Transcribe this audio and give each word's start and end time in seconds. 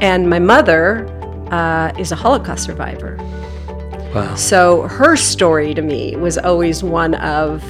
And 0.00 0.28
my 0.30 0.38
mother 0.38 1.06
uh, 1.50 1.92
is 1.98 2.12
a 2.12 2.16
Holocaust 2.16 2.64
survivor. 2.64 3.16
Wow. 4.14 4.34
So 4.34 4.82
her 4.82 5.16
story 5.16 5.74
to 5.74 5.82
me 5.82 6.16
was 6.16 6.36
always 6.38 6.82
one 6.82 7.14
of, 7.16 7.62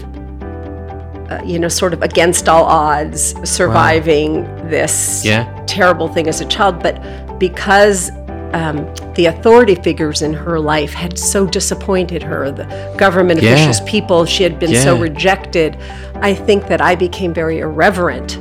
uh, 1.30 1.42
you 1.44 1.58
know, 1.58 1.68
sort 1.68 1.92
of 1.92 2.02
against 2.02 2.48
all 2.48 2.64
odds, 2.64 3.34
surviving 3.48 4.44
this 4.68 5.24
Yeah. 5.24 5.44
terrible 5.66 6.08
thing 6.08 6.28
as 6.28 6.40
a 6.40 6.46
child. 6.46 6.82
But 6.82 7.38
because 7.38 8.10
um, 8.52 8.92
the 9.14 9.26
authority 9.26 9.76
figures 9.76 10.22
in 10.22 10.32
her 10.32 10.58
life 10.58 10.92
had 10.92 11.16
so 11.18 11.46
disappointed 11.46 12.22
her, 12.22 12.50
the 12.50 12.64
government 12.96 13.40
Yeah. 13.42 13.52
officials, 13.52 13.80
people, 13.82 14.24
she 14.24 14.42
had 14.42 14.58
been 14.58 14.74
so 14.74 14.96
rejected, 14.96 15.76
I 16.20 16.34
think 16.34 16.66
that 16.68 16.80
I 16.80 16.94
became 16.96 17.32
very 17.32 17.58
irreverent 17.60 18.38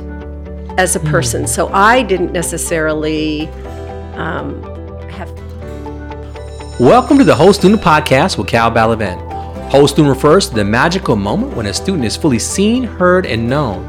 as 0.78 0.96
a 0.96 0.98
Hmm. 0.98 1.10
person. 1.10 1.46
So 1.46 1.70
I 1.72 2.02
didn't 2.02 2.32
necessarily 2.32 3.48
um, 4.20 4.62
have 5.10 5.30
Welcome 6.78 7.18
to 7.18 7.24
the 7.24 7.34
Whole 7.34 7.52
Student 7.52 7.80
Podcast 7.80 8.38
with 8.38 8.46
Cal 8.46 8.70
Balaban. 8.70 9.18
Whole 9.70 9.88
Student 9.88 10.14
refers 10.14 10.48
to 10.48 10.54
the 10.54 10.64
magical 10.64 11.16
moment 11.16 11.56
when 11.56 11.66
a 11.66 11.74
student 11.74 12.04
is 12.04 12.16
fully 12.16 12.38
seen, 12.38 12.84
heard, 12.84 13.24
and 13.26 13.48
known. 13.48 13.86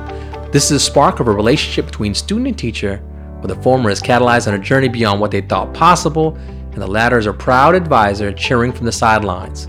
This 0.52 0.66
is 0.66 0.72
a 0.72 0.80
spark 0.80 1.20
of 1.20 1.28
a 1.28 1.32
relationship 1.32 1.86
between 1.86 2.14
student 2.14 2.48
and 2.48 2.58
teacher, 2.58 2.98
where 3.40 3.54
the 3.54 3.62
former 3.62 3.90
is 3.90 4.02
catalyzed 4.02 4.48
on 4.48 4.54
a 4.54 4.60
journey 4.60 4.88
beyond 4.88 5.20
what 5.20 5.32
they 5.32 5.42
thought 5.42 5.74
possible, 5.74 6.36
and 6.36 6.82
the 6.82 6.88
latter 6.88 7.18
is 7.18 7.26
a 7.26 7.34
proud 7.34 7.76
advisor 7.76 8.32
cheering 8.32 8.72
from 8.72 8.86
the 8.86 8.92
sidelines. 8.92 9.68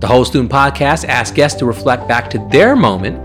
The 0.00 0.06
Whole 0.06 0.24
Student 0.24 0.50
Podcast 0.50 1.04
asks 1.06 1.34
guests 1.34 1.58
to 1.58 1.66
reflect 1.66 2.08
back 2.08 2.30
to 2.30 2.48
their 2.50 2.74
moment, 2.74 3.22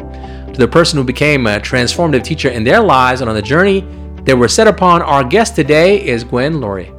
to 0.54 0.60
the 0.60 0.68
person 0.68 0.98
who 0.98 1.04
became 1.04 1.48
a 1.48 1.60
transformative 1.60 2.24
teacher 2.24 2.50
in 2.50 2.64
their 2.64 2.82
lives, 2.82 3.22
and 3.22 3.30
on 3.30 3.36
the 3.36 3.42
journey 3.42 3.82
they 4.24 4.34
were 4.34 4.48
set 4.48 4.68
upon. 4.68 5.02
Our 5.02 5.24
guest 5.24 5.56
today 5.56 6.04
is 6.04 6.24
Gwyn 6.24 6.56
Lurie. 6.56 6.96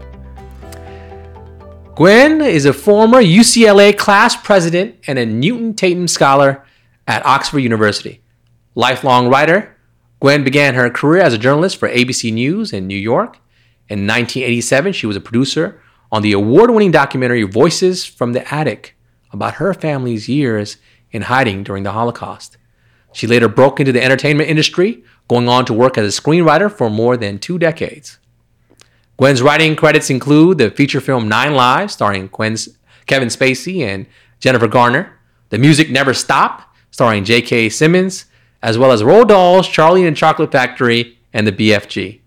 Gwyn 1.97 2.41
is 2.41 2.65
a 2.65 2.73
former 2.73 3.21
UCLA 3.21 3.97
class 3.97 4.35
president 4.37 4.97
and 5.07 5.19
a 5.19 5.27
Newton 5.27 5.75
Tatum 5.75 6.09
Scholar 6.09 6.65
at 7.07 7.25
Oxford 7.27 7.59
University. 7.59 8.23
Lifelong 8.75 9.29
writer, 9.29 9.77
Gwyn 10.21 10.45
began 10.45 10.75
her 10.75 10.89
career 10.91 11.23
as 11.23 11.35
a 11.35 11.39
journalist 11.39 11.77
for 11.77 11.89
ABC 11.89 12.33
News 12.33 12.73
in 12.73 12.87
New 12.87 12.97
York. 12.97 13.39
In 13.89 14.07
1987, 14.07 14.93
she 14.93 15.07
was 15.07 15.17
a 15.17 15.21
producer 15.21 15.81
on 16.13 16.23
the 16.23 16.33
award 16.33 16.71
winning 16.71 16.91
documentary 16.91 17.43
Voices 17.43 18.05
from 18.05 18.33
the 18.33 18.55
Attic 18.55 18.97
about 19.33 19.55
her 19.55 19.75
family's 19.75 20.29
years 20.29 20.77
in 21.11 21.23
hiding 21.23 21.65
during 21.65 21.83
the 21.83 21.93
Holocaust. 21.93 22.57
She 23.13 23.27
later 23.27 23.49
broke 23.49 23.81
into 23.81 23.93
the 23.93 24.03
entertainment 24.03 24.49
industry, 24.49 25.03
going 25.31 25.49
on 25.49 25.65
to 25.65 25.73
work 25.73 25.97
as 25.97 26.19
a 26.19 26.21
screenwriter 26.21 26.69
for 26.69 26.91
more 26.91 27.17
than 27.17 27.39
two 27.39 27.57
decades. 27.57 28.19
Gwyn's 29.17 29.41
writing 29.41 29.77
credits 29.77 30.11
include 30.11 30.59
the 30.59 30.73
feature 30.73 31.01
film 31.01 31.29
Nine 31.29 31.55
Lives, 31.55 31.93
starring 31.93 32.27
Gwyn's, 32.27 32.69
Kevin 33.07 33.29
Spacey 33.29 33.83
and 33.83 34.07
Jennifer 34.41 34.67
Garner, 34.67 35.21
The 35.51 35.59
Music 35.59 35.89
Never 35.89 36.15
Stop, 36.15 36.75
starring 36.91 37.23
J.K. 37.23 37.69
Simmons, 37.69 38.25
as 38.61 38.77
well 38.77 38.91
as 38.91 39.05
Roald 39.05 39.29
Dahl's, 39.29 39.69
Charlie 39.69 40.05
and 40.05 40.17
the 40.17 40.19
Chocolate 40.19 40.51
Factory 40.51 41.17
and 41.33 41.47
the 41.47 41.53
BFG. 41.53 42.19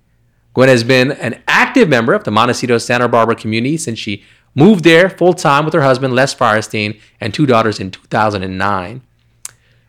Gwyn 0.54 0.70
has 0.70 0.86
been 0.86 1.12
an 1.12 1.44
active 1.46 1.90
member 1.90 2.14
of 2.14 2.24
the 2.24 2.32
Montecito 2.32 2.78
Santa 2.78 3.10
Barbara 3.10 3.36
community 3.36 3.76
since 3.76 4.00
she 4.00 4.24
moved 4.56 4.86
there 4.86 5.10
full 5.10 5.34
time 5.34 5.66
with 5.66 5.74
her 5.74 5.82
husband 5.82 6.16
Les 6.16 6.34
Firestein 6.34 6.98
and 7.20 7.34
two 7.34 7.46
daughters 7.46 7.82
in 7.82 7.92
2009. 7.92 9.02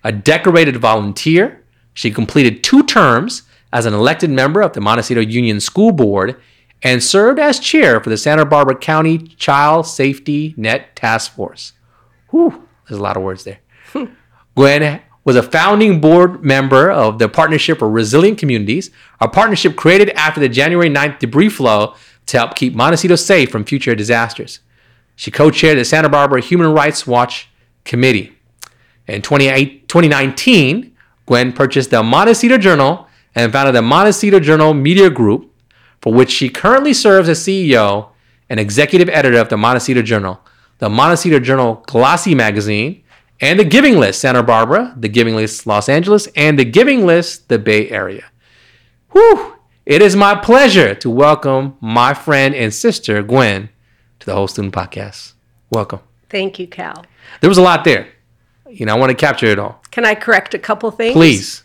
A 0.03 0.11
decorated 0.11 0.79
volunteer, 0.79 1.64
she 1.95 2.11
completed 2.11 2.62
two 2.62 2.83
terms 2.83 3.42
as 3.73 3.87
an 3.87 3.95
elected 3.95 4.31
member 4.31 4.61
of 4.61 4.73
the 4.73 4.81
Montecito 4.81 5.20
Union 5.20 5.61
School 5.61 5.92
Board 5.92 6.41
and 6.83 7.03
served 7.03 7.39
as 7.39 7.59
chair 7.59 8.01
for 8.01 8.11
the 8.11 8.17
Santa 8.17 8.45
Barbara 8.45 8.77
County 8.77 9.19
Child 9.19 9.86
Safety 9.86 10.55
Net 10.57 10.95
Task 10.95 11.33
Force. 11.33 11.73
Whew, 12.30 12.68
there's 12.86 13.01
a 13.01 13.02
lot 13.02 13.17
of 13.17 13.23
words 13.23 13.45
there. 13.45 13.61
Gwyn 14.55 15.01
was 15.24 15.36
a 15.36 15.42
founding 15.42 16.01
board 16.01 16.45
member 16.45 16.91
of 16.91 17.18
the 17.18 17.29
Partnership 17.29 17.79
for 17.79 17.89
Resilient 17.89 18.39
Communities, 18.39 18.91
a 19.20 19.29
partnership 19.29 19.74
created 19.74 20.11
after 20.11 20.41
the 20.41 20.48
January 20.48 20.91
9th 20.91 21.18
debris 21.18 21.48
flow 21.48 21.95
to 22.27 22.39
help 22.39 22.55
keep 22.55 22.74
Montecito 22.74 23.17
safe 23.17 23.51
from 23.51 23.64
future 23.64 23.95
disasters. 23.95 24.61
She 25.17 25.30
co 25.30 25.51
chaired 25.51 25.79
the 25.79 25.85
Santa 25.85 26.08
Barbara 26.08 26.41
Human 26.41 26.73
Rights 26.73 27.07
Watch 27.07 27.48
Committee. 27.85 28.36
In 29.07 29.23
2019, 29.23 30.93
Gwyn 31.27 31.52
purchased 31.52 31.90
the 31.90 32.02
Montecito 32.02 32.58
Journal 32.58 33.07
and 33.35 33.52
founded 33.52 33.74
the 33.74 33.83
Montecito 33.83 34.40
Journal 34.40 34.74
Media 34.74 35.11
Group, 35.11 35.51
for 36.01 36.12
which 36.12 36.30
she 36.30 36.48
currently 36.48 36.92
serves 36.92 37.29
as 37.29 37.40
CEO 37.40 38.11
and 38.48 38.61
executive 38.61 39.08
editor 39.08 39.39
of 39.39 39.48
the 39.48 39.57
Montecito 39.57 40.02
Journal, 40.02 40.40
the 40.79 40.90
Montecito 40.90 41.39
Journal 41.39 41.83
Glossy 41.86 42.35
Magazine, 42.35 43.02
and 43.40 43.58
the 43.58 43.64
Giving 43.64 43.98
List 43.98 44.20
Santa 44.20 44.42
Barbara, 44.42 44.95
the 44.98 45.08
Giving 45.08 45.35
List 45.35 45.67
Los 45.67 45.89
Angeles, 45.89 46.27
and 46.36 46.58
the 46.58 46.64
Giving 46.64 47.07
List 47.07 47.48
the 47.48 47.58
Bay 47.58 47.89
Area. 47.91 48.24
Whew! 49.12 49.56
It 49.86 50.01
is 50.02 50.17
my 50.17 50.35
pleasure 50.35 50.95
to 50.95 51.11
welcome 51.11 51.77
my 51.80 52.14
friend 52.14 52.55
and 52.55 52.73
sister, 52.73 53.23
Gwyn, 53.23 53.68
to 54.20 54.27
the 54.27 54.35
Whole 54.35 54.48
Student 54.48 54.74
Podcast. 54.74 55.35
Welcome. 55.70 56.01
Thank 56.30 56.58
you, 56.58 56.67
Cal. 56.67 57.05
There 57.41 57.51
was 57.51 57.58
a 57.58 57.62
lot 57.62 57.85
there. 57.85 58.08
You 58.79 58.86
know, 58.86 58.95
I 58.95 58.98
want 58.98 59.11
to 59.11 59.14
capture 59.17 59.46
it 59.46 59.58
all. 59.58 59.80
Can 59.90 60.05
I 60.05 60.14
correct 60.14 60.55
a 60.55 60.58
couple 60.58 60.90
things? 60.90 61.12
Please. 61.14 61.61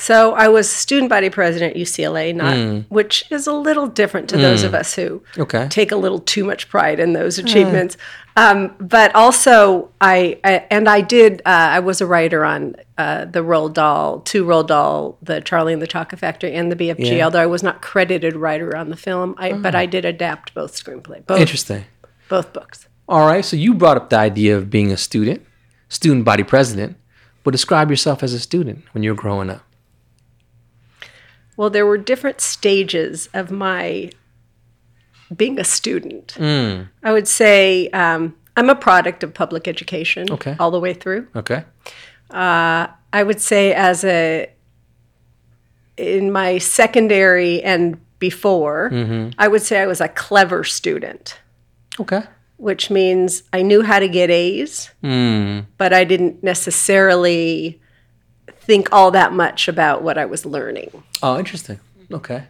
So 0.00 0.32
I 0.34 0.46
was 0.46 0.70
student 0.70 1.10
body 1.10 1.28
president 1.28 1.72
at 1.74 1.76
UCLA, 1.76 2.32
not 2.32 2.56
Hmm. 2.56 2.78
which 2.88 3.24
is 3.32 3.48
a 3.48 3.52
little 3.52 3.88
different 3.88 4.28
to 4.30 4.36
those 4.36 4.62
of 4.62 4.72
us 4.72 4.94
who 4.94 5.22
Okay. 5.36 5.66
take 5.70 5.90
a 5.90 5.96
little 5.96 6.20
too 6.20 6.44
much 6.44 6.68
pride 6.68 7.00
in 7.00 7.14
those 7.14 7.36
achievements. 7.36 7.96
Um, 8.36 8.76
but 8.78 9.12
also, 9.16 9.90
I, 10.00 10.38
I 10.44 10.64
and 10.70 10.88
I 10.88 11.00
did. 11.00 11.40
Uh, 11.44 11.48
I 11.74 11.80
was 11.80 12.00
a 12.00 12.06
writer 12.06 12.44
on 12.44 12.76
uh, 12.96 13.24
the 13.24 13.40
Roald 13.40 13.74
Dahl, 13.74 14.20
two 14.20 14.44
Roald 14.44 14.68
Dahl, 14.68 15.18
the 15.20 15.40
Charlie 15.40 15.72
and 15.72 15.82
the 15.82 15.88
Chocolate 15.88 16.20
Factory, 16.20 16.54
and 16.54 16.70
the 16.70 16.76
BFG. 16.76 17.16
Yeah. 17.16 17.24
Although 17.24 17.40
I 17.42 17.46
was 17.46 17.64
not 17.64 17.82
credited 17.82 18.36
writer 18.36 18.76
on 18.76 18.90
the 18.90 18.96
film, 18.96 19.34
I, 19.38 19.52
but 19.54 19.74
I 19.74 19.86
did 19.86 20.04
adapt 20.04 20.54
both 20.54 20.72
screenplay, 20.80 21.26
both 21.26 21.40
Interesting. 21.40 21.86
both 22.28 22.52
books. 22.52 22.86
All 23.08 23.26
right. 23.26 23.44
So 23.44 23.56
you 23.56 23.74
brought 23.74 23.96
up 23.96 24.10
the 24.10 24.18
idea 24.18 24.56
of 24.56 24.70
being 24.70 24.92
a 24.92 24.96
student, 24.96 25.44
student 25.88 26.24
body 26.24 26.42
president, 26.42 26.96
but 27.44 27.50
describe 27.52 27.90
yourself 27.90 28.22
as 28.22 28.32
a 28.34 28.40
student 28.40 28.84
when 28.92 29.02
you 29.02 29.10
were 29.10 29.16
growing 29.20 29.50
up. 29.50 29.62
Well, 31.56 31.70
there 31.70 31.86
were 31.86 31.98
different 31.98 32.40
stages 32.40 33.28
of 33.34 33.50
my 33.50 34.10
being 35.34 35.58
a 35.58 35.64
student. 35.64 36.34
Mm. 36.38 36.88
I 37.02 37.12
would 37.12 37.28
say 37.28 37.88
um, 37.90 38.36
I'm 38.56 38.70
a 38.70 38.74
product 38.74 39.22
of 39.22 39.34
public 39.34 39.66
education 39.68 40.30
Okay. 40.30 40.56
all 40.58 40.70
the 40.70 40.80
way 40.80 40.94
through. 40.94 41.26
Okay. 41.36 41.64
I 42.30 43.22
would 43.22 43.40
say 43.40 43.72
as 43.74 44.04
a 44.04 44.48
in 45.96 46.30
my 46.30 46.58
secondary 46.58 47.62
and 47.62 47.98
before, 48.20 48.90
Mm-hmm. 48.92 49.30
I 49.38 49.48
would 49.48 49.62
say 49.62 49.80
I 49.80 49.86
was 49.86 50.00
a 50.00 50.08
clever 50.08 50.62
student, 50.64 51.38
Okay. 52.00 52.22
Which 52.58 52.90
means 52.90 53.42
I 53.52 53.62
knew 53.62 53.82
how 53.82 53.98
to 53.98 54.08
get 54.08 54.30
A's, 54.30 54.90
Mm. 55.02 55.66
but 55.78 55.92
I 55.92 56.04
didn't 56.04 56.42
necessarily 56.44 57.80
think 58.60 58.88
all 58.92 59.10
that 59.12 59.32
much 59.32 59.68
about 59.68 60.02
what 60.02 60.18
I 60.18 60.26
was 60.26 60.44
learning. 60.44 60.90
Oh, 61.22 61.38
interesting. 61.38 61.80
Okay. 62.12 62.44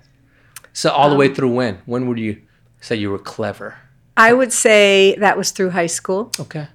So 0.73 0.91
all 0.91 1.09
the 1.09 1.15
Um, 1.15 1.19
way 1.21 1.33
through 1.35 1.53
when? 1.55 1.79
When 1.87 2.09
would 2.09 2.19
you 2.19 2.39
say 2.81 2.97
you 2.97 3.11
were 3.11 3.19
clever? 3.19 3.77
I 4.17 4.33
would 4.33 4.53
say 4.53 5.15
that 5.21 5.37
was 5.37 5.51
through 5.53 5.71
high 5.71 5.87
school. 5.87 6.33
Okay. 6.41 6.67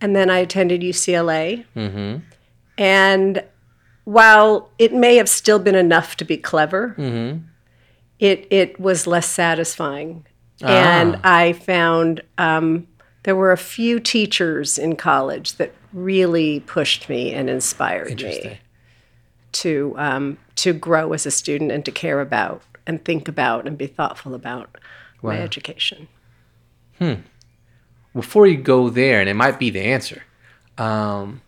and 0.00 0.16
then 0.16 0.28
I 0.28 0.38
attended 0.38 0.80
UCLA. 0.82 1.64
And 2.76 3.44
while 4.04 4.70
it 4.78 4.92
may 4.92 5.14
have 5.16 5.28
still 5.28 5.60
been 5.60 5.76
enough 5.76 6.16
to 6.16 6.24
be 6.24 6.36
clever, 6.36 6.96
it 8.18 8.46
it 8.50 8.80
was 8.80 9.06
less 9.06 9.28
satisfying. 9.28 10.26
And 10.70 11.16
I 11.24 11.52
found 11.52 12.22
um, 12.38 12.86
there 13.24 13.36
were 13.36 13.52
a 13.52 13.58
few 13.58 14.00
teachers 14.00 14.78
in 14.78 14.96
college 14.96 15.54
that 15.54 15.72
really 15.92 16.60
pushed 16.60 17.08
me 17.08 17.32
and 17.32 17.50
inspired 17.50 18.22
me 18.22 18.58
to 19.52 19.94
um, 19.98 20.38
to 20.56 20.72
grow 20.72 21.12
as 21.12 21.26
a 21.26 21.30
student 21.30 21.70
and 21.70 21.84
to 21.84 21.90
care 21.90 22.20
about 22.20 22.62
and 22.86 23.04
think 23.04 23.28
about 23.28 23.66
and 23.66 23.76
be 23.76 23.86
thoughtful 23.86 24.34
about 24.34 24.76
my 25.22 25.38
education. 25.38 26.08
Hmm. 26.98 27.14
Before 28.14 28.46
you 28.46 28.56
go 28.56 28.90
there, 28.90 29.20
and 29.20 29.28
it 29.28 29.34
might 29.34 29.58
be 29.58 29.70
the 29.70 29.80
answer, 29.80 30.22
um, 30.76 31.40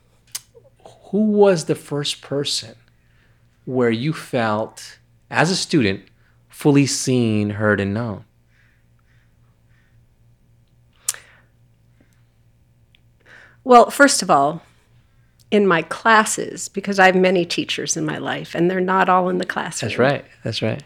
who 1.10 1.30
was 1.30 1.64
the 1.64 1.74
first 1.74 2.22
person 2.22 2.74
where 3.64 3.90
you 3.90 4.12
felt, 4.12 4.98
as 5.30 5.50
a 5.50 5.56
student, 5.56 6.04
fully 6.48 6.86
seen, 6.86 7.50
heard, 7.50 7.80
and 7.80 7.92
known? 7.92 8.24
Well, 13.64 13.90
first 13.90 14.22
of 14.22 14.30
all, 14.30 14.62
in 15.50 15.66
my 15.66 15.82
classes, 15.82 16.68
because 16.68 16.98
I 16.98 17.06
have 17.06 17.14
many 17.16 17.44
teachers 17.46 17.96
in 17.96 18.04
my 18.04 18.18
life, 18.18 18.54
and 18.54 18.70
they're 18.70 18.80
not 18.80 19.08
all 19.08 19.28
in 19.28 19.38
the 19.38 19.46
classroom. 19.46 19.88
That's 19.90 19.98
right. 19.98 20.24
That's 20.42 20.62
right. 20.62 20.82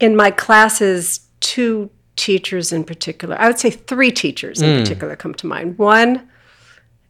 in 0.00 0.14
my 0.16 0.30
classes, 0.30 1.20
two 1.40 1.90
teachers 2.16 2.72
in 2.72 2.82
particular, 2.84 3.36
I 3.38 3.46
would 3.46 3.58
say 3.58 3.70
three 3.70 4.10
teachers 4.10 4.60
in 4.62 4.80
particular 4.82 5.16
come 5.16 5.34
to 5.34 5.46
mind. 5.46 5.78
One, 5.78 6.14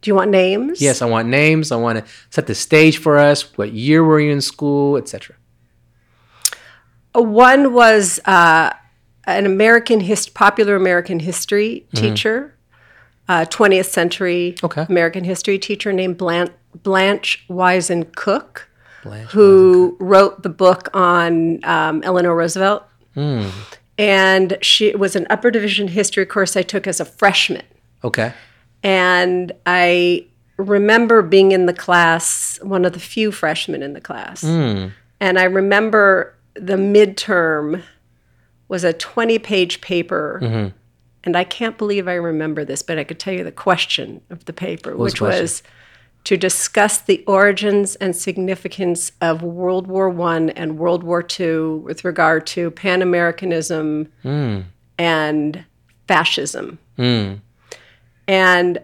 do 0.01 0.09
you 0.09 0.15
want 0.15 0.29
names? 0.31 0.79
Yes, 0.81 1.01
I 1.01 1.05
want 1.05 1.27
names. 1.27 1.71
I 1.71 1.75
want 1.77 1.97
to 1.99 2.11
set 2.29 2.45
the 2.47 2.53
stage 2.55 2.97
for 2.99 3.17
us. 3.17 3.57
What 3.57 3.71
year 3.73 4.03
were 4.03 4.19
you 4.19 4.31
in 4.31 4.41
school, 4.41 4.95
etc. 4.97 5.35
Uh, 7.15 7.21
One 7.23 7.73
was 7.73 8.19
uh, 8.25 8.71
an 9.25 9.45
American 9.45 10.01
hist- 10.01 10.33
popular 10.33 10.75
American 10.75 11.19
history 11.19 11.87
teacher, 11.95 12.53
uh, 13.29 13.45
20th 13.49 13.85
century 13.87 14.55
Okay. 14.63 14.85
American 14.89 15.23
history 15.23 15.59
teacher 15.59 15.91
named 15.93 16.17
Blanche, 16.17 16.51
Blanche 16.83 17.45
Wiesen 17.49 18.13
Cook, 18.15 18.69
Blanche 19.03 19.29
who 19.31 19.97
wrote 19.99 20.43
the 20.43 20.49
book 20.49 20.89
on 20.93 21.63
um, 21.65 22.01
Eleanor 22.03 22.35
Roosevelt. 22.35 22.83
And 23.99 24.57
she 24.61 24.95
was 24.95 25.15
an 25.15 25.25
upper 25.29 25.49
division 25.49 25.87
history 25.87 26.25
course 26.25 26.55
I 26.55 26.61
took 26.61 26.85
as 26.85 26.99
a 26.99 27.05
freshman. 27.05 27.63
Okay. 28.03 28.31
And 28.83 29.51
I 29.65 30.27
remember 30.57 31.21
being 31.23 31.51
in 31.51 31.65
the 31.65 31.73
class, 31.73 32.59
one 32.61 32.85
of 32.85 32.93
the 32.93 32.99
few 32.99 33.31
freshmen 33.31 33.81
in 33.81 33.93
the 33.93 34.01
class. 34.01 34.43
And 34.43 35.39
I 35.39 35.43
remember 35.45 36.35
the 36.53 36.75
midterm 36.75 37.81
was 38.67 38.83
a 38.83 38.93
20 38.93 39.39
page 39.39 39.81
paper. 39.81 40.71
And 41.27 41.35
I 41.35 41.43
can't 41.43 41.77
believe 41.77 42.07
I 42.07 42.13
remember 42.13 42.63
this, 42.63 42.81
but 42.81 42.97
I 42.97 43.03
could 43.03 43.19
tell 43.19 43.33
you 43.33 43.43
the 43.43 43.51
question 43.51 44.21
of 44.29 44.45
the 44.45 44.53
paper, 44.53 44.95
which 44.95 45.19
was 45.19 45.61
to 46.23 46.37
discuss 46.37 46.99
the 46.99 47.21
origins 47.27 47.95
and 47.97 48.15
significance 48.15 49.11
of 49.19 49.41
World 49.43 49.87
War 49.87 50.09
I 50.21 50.37
and 50.55 50.77
World 50.79 51.03
War 51.03 51.21
II 51.37 51.79
with 51.79 52.05
regard 52.05 52.47
to 52.47 52.71
Pan 52.71 53.01
Americanism 53.01 54.07
and 54.97 55.65
fascism. 56.07 56.79
And 56.97 58.79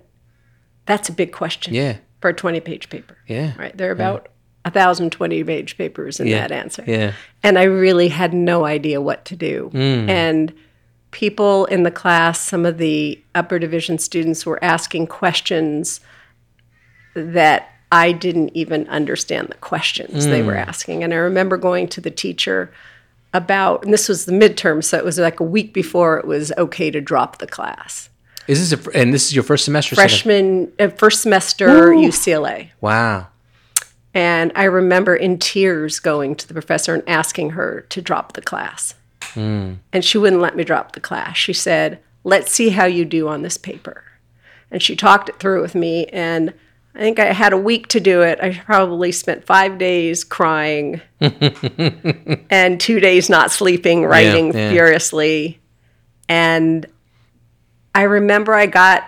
that's 0.86 1.08
a 1.08 1.14
big 1.14 1.32
question 1.32 1.74
Yeah. 1.74 1.96
for 2.20 2.28
a 2.30 2.34
20 2.34 2.60
page 2.60 2.90
paper. 2.90 3.18
Yeah. 3.26 3.54
Right. 3.58 3.78
There 3.78 3.88
are 3.88 3.94
about 3.94 4.28
a 4.66 4.70
thousand 4.72 5.12
20 5.14 5.46
page 5.46 5.78
papers 5.78 6.20
in 6.20 6.28
Yeah. 6.28 6.42
that 6.42 6.52
answer. 6.52 6.84
Yeah. 6.86 7.14
And 7.42 7.58
I 7.58 7.64
really 7.64 8.10
had 8.10 8.34
no 8.34 8.66
idea 8.66 9.00
what 9.00 9.24
to 9.26 9.38
do. 9.38 9.72
And 9.74 10.52
people 11.14 11.66
in 11.66 11.84
the 11.84 11.92
class, 11.92 12.42
some 12.42 12.66
of 12.66 12.78
the 12.78 13.24
upper 13.34 13.60
division 13.60 13.98
students 13.98 14.46
were 14.46 14.62
asking 14.62 15.08
questions 15.08 16.02
that 17.14 17.70
I 17.92 18.12
didn't 18.12 18.50
even 18.56 18.88
understand 18.90 19.50
the 19.50 19.56
questions 19.56 20.26
they 20.26 20.42
were 20.42 20.56
asking. 20.56 21.04
And 21.04 21.14
I 21.14 21.18
remember 21.18 21.58
going 21.58 21.88
to 21.90 22.02
the 22.02 22.10
teacher 22.10 22.74
about, 23.34 23.84
and 23.84 23.94
this 23.94 24.10
was 24.10 24.26
the 24.26 24.32
midterm, 24.32 24.84
so 24.84 24.98
it 24.98 25.06
was 25.06 25.20
like 25.20 25.40
a 25.40 25.44
week 25.44 25.74
before 25.74 26.18
it 26.18 26.26
was 26.26 26.52
okay 26.58 26.90
to 26.90 27.00
drop 27.00 27.38
the 27.38 27.48
class. 27.48 28.10
Is 28.48 28.72
this 28.72 28.88
a, 28.88 28.98
and 28.98 29.14
this 29.14 29.28
is 29.28 29.36
your 29.36 29.44
first 29.44 29.64
semester? 29.64 29.96
Freshman, 29.96 30.74
uh, 30.80 30.90
first 30.90 31.22
semester 31.22 31.68
UCLA. 31.92 32.70
Wow. 32.82 33.28
And 34.16 34.52
I 34.56 34.66
remember 34.66 35.16
in 35.16 35.38
tears 35.38 36.00
going 36.00 36.36
to 36.36 36.48
the 36.48 36.54
professor 36.54 36.96
and 36.96 37.04
asking 37.08 37.52
her 37.52 37.86
to 37.90 38.02
drop 38.02 38.34
the 38.34 38.42
class. 38.42 38.96
Mm. 39.34 39.78
And 39.92 40.06
she 40.06 40.18
wouldn't 40.18 40.42
let 40.42 40.56
me 40.56 40.64
drop 40.64 40.94
the 40.94 41.00
class. 41.00 41.38
She 41.38 41.54
said, 41.54 42.00
Let's 42.24 42.52
see 42.52 42.70
how 42.70 42.86
you 42.86 43.04
do 43.06 43.28
on 43.28 43.42
this 43.42 43.58
paper. 43.58 44.04
And 44.72 44.82
she 44.82 44.96
talked 44.96 45.30
it 45.30 45.40
through 45.40 45.62
with 45.62 45.76
me. 45.76 46.06
And 46.08 46.54
I 46.96 47.00
think 47.00 47.20
I 47.20 47.34
had 47.34 47.54
a 47.54 47.58
week 47.58 47.88
to 47.90 48.00
do 48.00 48.22
it. 48.22 48.40
I 48.42 48.54
probably 48.54 49.12
spent 49.12 49.46
five 49.46 49.78
days 49.78 50.24
crying 50.24 51.02
and 52.50 52.80
two 52.80 53.00
days 53.00 53.30
not 53.30 53.52
sleeping, 53.52 54.04
writing 54.06 54.54
yeah. 54.54 54.70
furiously. 54.70 55.60
And 56.30 56.86
I 57.94 58.04
remember 58.04 58.54
I 58.54 58.68
got 58.68 59.04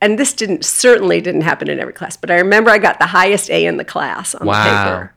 and 0.00 0.18
this 0.18 0.32
didn't 0.32 0.64
certainly 0.64 1.20
didn't 1.20 1.42
happen 1.42 1.70
in 1.70 1.78
every 1.78 1.92
class, 1.92 2.16
but 2.16 2.28
I 2.30 2.38
remember 2.38 2.70
I 2.70 2.78
got 2.78 2.98
the 2.98 3.06
highest 3.06 3.48
A 3.50 3.66
in 3.66 3.76
the 3.76 3.84
class 3.84 4.34
on 4.34 4.46
Wow. 4.48 4.64
the 4.64 4.70
paper. 4.70 5.14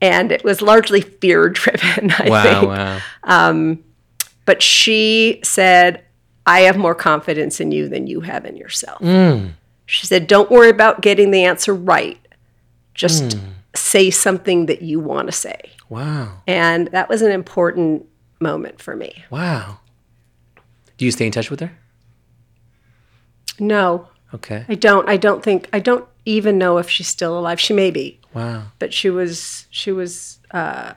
And 0.00 0.30
it 0.30 0.44
was 0.44 0.62
largely 0.62 1.00
fear 1.00 1.48
driven, 1.50 2.10
I 2.12 2.26
Wow. 2.28 2.42
think. 2.42 2.68
Wow. 2.68 3.00
Um, 3.24 3.84
but 4.44 4.62
she 4.62 5.40
said, 5.42 6.04
I 6.46 6.60
have 6.60 6.76
more 6.76 6.94
confidence 6.94 7.60
in 7.60 7.72
you 7.72 7.88
than 7.88 8.06
you 8.06 8.20
have 8.20 8.46
in 8.46 8.56
yourself. 8.56 9.00
Mm. 9.02 9.52
She 9.86 10.06
said, 10.06 10.26
Don't 10.26 10.50
worry 10.50 10.70
about 10.70 11.02
getting 11.02 11.30
the 11.30 11.44
answer 11.44 11.74
right. 11.74 12.18
Just 12.94 13.24
mm. 13.24 13.40
say 13.74 14.10
something 14.10 14.66
that 14.66 14.82
you 14.82 15.00
want 15.00 15.28
to 15.28 15.32
say. 15.32 15.58
Wow. 15.88 16.42
And 16.46 16.88
that 16.88 17.08
was 17.08 17.22
an 17.22 17.32
important 17.32 18.06
moment 18.40 18.80
for 18.80 18.94
me. 18.96 19.24
Wow. 19.30 19.78
Do 20.96 21.04
you 21.04 21.10
stay 21.10 21.26
in 21.26 21.32
touch 21.32 21.50
with 21.50 21.60
her? 21.60 21.72
No, 23.58 24.08
Okay. 24.34 24.64
I 24.68 24.74
don't. 24.74 25.08
I 25.08 25.16
don't 25.16 25.42
think, 25.42 25.68
I 25.72 25.78
don't 25.80 26.06
even 26.26 26.58
know 26.58 26.76
if 26.78 26.90
she's 26.90 27.08
still 27.08 27.38
alive. 27.38 27.58
She 27.58 27.72
may 27.72 27.90
be. 27.90 28.17
Wow. 28.34 28.64
but 28.78 28.92
she 28.92 29.10
was 29.10 29.66
she 29.70 29.90
was 29.92 30.38
uh 30.50 30.92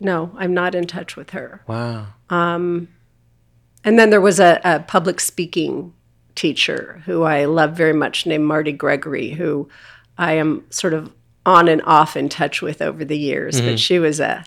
no 0.00 0.30
i'm 0.36 0.54
not 0.54 0.74
in 0.74 0.86
touch 0.86 1.16
with 1.16 1.30
her 1.30 1.62
Wow. 1.66 2.06
and 2.30 3.98
then 3.98 4.10
there 4.10 4.20
was 4.20 4.40
a, 4.40 4.60
a 4.64 4.80
public 4.80 5.20
speaking 5.20 5.92
teacher 6.34 7.02
who 7.06 7.22
i 7.24 7.44
love 7.44 7.76
very 7.76 7.92
much 7.92 8.24
named 8.26 8.44
marty 8.44 8.72
gregory 8.72 9.30
who 9.30 9.68
i 10.16 10.32
am 10.32 10.64
sort 10.70 10.94
of 10.94 11.12
on 11.46 11.68
and 11.68 11.82
off 11.82 12.16
in 12.16 12.28
touch 12.28 12.62
with 12.62 12.80
over 12.80 13.04
the 13.04 13.18
years 13.18 13.60
but 13.60 13.78
she 13.78 13.98
was 13.98 14.20
a 14.20 14.44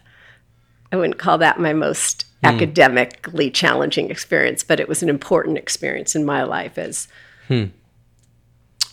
i 0.91 0.95
wouldn't 0.95 1.17
call 1.19 1.37
that 1.37 1.59
my 1.59 1.73
most 1.73 2.25
academically 2.43 3.49
challenging 3.51 4.09
experience 4.11 4.63
but 4.63 4.79
it 4.79 4.87
was 4.87 5.01
an 5.03 5.09
important 5.09 5.57
experience 5.57 6.15
in 6.15 6.25
my 6.25 6.43
life 6.43 6.77
as 6.77 7.07
Hmm. 7.47 7.65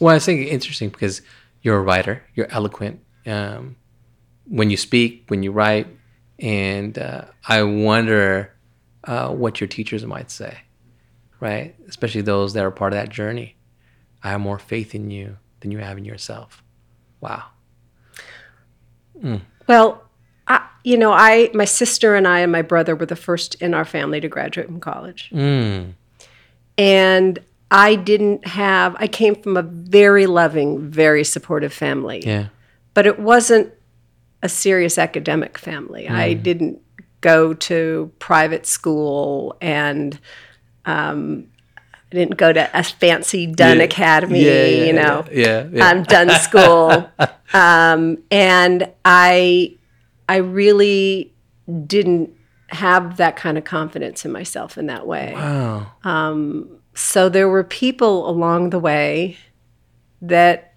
Well, 0.01 0.17
I 0.17 0.19
think 0.19 0.41
it's 0.41 0.51
interesting 0.53 0.89
because 0.89 1.23
you're 1.63 1.77
a 1.77 1.83
writer, 1.83 2.23
you're 2.35 2.51
eloquent 2.51 2.99
um, 3.26 3.76
when 4.46 4.70
you 4.70 4.76
speak, 4.76 5.25
when 5.28 5.43
you 5.43 5.52
write, 5.52 5.87
and 6.38 6.99
uh, 6.99 7.25
I 7.46 7.62
wonder 7.62 8.52
uh, 9.05 9.28
what 9.31 9.61
your 9.61 9.69
teachers 9.69 10.05
might 10.06 10.31
say, 10.31 10.58
right? 11.40 11.75
Especially 11.88 12.22
those 12.22 12.52
that 12.55 12.64
are 12.64 12.70
part 12.70 12.93
of 12.93 12.99
that 12.99 13.08
journey. 13.11 13.56
I 14.22 14.31
have 14.31 14.40
more 14.40 14.58
faith 14.58 14.94
in 14.94 15.11
you 15.11 15.37
than 15.61 15.70
you 15.70 15.78
have 15.78 15.96
in 15.99 16.05
yourself. 16.05 16.62
Wow. 17.20 17.44
Well, 19.67 20.02
I, 20.49 20.67
you 20.84 20.96
know, 20.96 21.12
I 21.12 21.50
my 21.55 21.65
sister 21.67 22.15
and 22.15 22.27
I 22.27 22.41
and 22.41 22.50
my 22.50 22.62
brother 22.62 22.96
were 22.96 23.06
the 23.06 23.17
first 23.17 23.55
in 23.56 23.74
our 23.74 23.84
family 23.84 24.20
to 24.20 24.29
graduate 24.29 24.67
from 24.67 24.81
college, 24.81 25.31
Mm. 25.32 25.94
and 26.79 27.39
I 27.70 27.94
didn't 27.96 28.46
have. 28.46 28.96
I 28.98 29.06
came 29.06 29.34
from 29.34 29.56
a 29.56 29.62
very 29.62 30.27
loving, 30.27 30.91
very 30.91 31.22
supportive 31.24 31.72
family, 31.72 32.22
Yeah. 32.27 32.46
But 32.94 33.06
it 33.06 33.19
wasn't 33.19 33.73
a 34.43 34.49
serious 34.49 34.99
academic 34.99 35.59
family. 35.59 36.09
I 36.09 36.35
didn't 36.35 36.81
go 37.20 37.55
to 37.55 38.11
private 38.19 38.67
school 38.67 39.56
and. 39.61 40.19
Um, 40.87 41.49
I 42.13 42.17
didn't 42.17 42.39
go 42.39 42.53
to 42.53 42.69
a 42.77 42.82
fancy 42.82 43.47
Dunn 43.47 43.77
Yeah. 43.79 43.85
Academy, 43.85 44.44
Yeah, 44.44 44.65
yeah, 44.67 44.85
you 44.85 44.93
know 44.94 45.25
Yeah. 45.31 45.69
Yeah. 45.73 45.89
um, 45.91 46.03
done 46.03 46.31
school, 46.41 47.09
um, 47.55 48.19
and 48.32 48.91
I 49.05 49.77
I 50.29 50.37
really 50.39 51.32
didn't 51.87 52.31
have 52.69 53.17
that 53.19 53.37
kind 53.37 53.56
of 53.59 53.63
confidence 53.65 54.25
in 54.25 54.32
myself 54.32 54.77
in 54.77 54.87
that 54.87 55.06
way. 55.06 55.32
wow. 55.35 56.67
So 56.94 57.29
there 57.29 57.49
were 57.49 57.63
people 57.63 58.29
along 58.29 58.70
the 58.70 58.81
way 58.81 59.37
that 60.20 60.69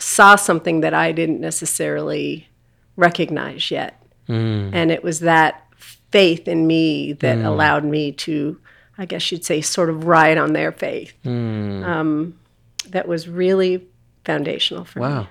saw 0.00 0.36
something 0.36 0.80
that 0.80 0.94
I 0.94 1.12
didn't 1.12 1.40
necessarily 1.40 2.48
recognize 2.96 3.70
yet, 3.70 4.02
hmm. 4.26 4.70
and 4.72 4.90
it 4.90 5.02
was 5.02 5.20
that 5.20 5.66
faith 6.10 6.48
in 6.48 6.66
me 6.66 7.12
that 7.14 7.38
hmm. 7.38 7.44
allowed 7.44 7.84
me 7.84 8.12
to. 8.12 8.60
I 8.98 9.06
guess 9.06 9.32
you'd 9.32 9.46
say, 9.46 9.62
sort 9.62 9.88
of 9.88 10.04
ride 10.04 10.36
on 10.36 10.52
their 10.52 10.72
faith. 10.72 11.14
Hmm. 11.22 11.82
Um, 11.84 12.40
that 12.88 13.08
was 13.08 13.28
really 13.28 13.86
foundational 14.26 14.84
for 14.84 14.98
me. 14.98 15.06
Wow. 15.06 15.28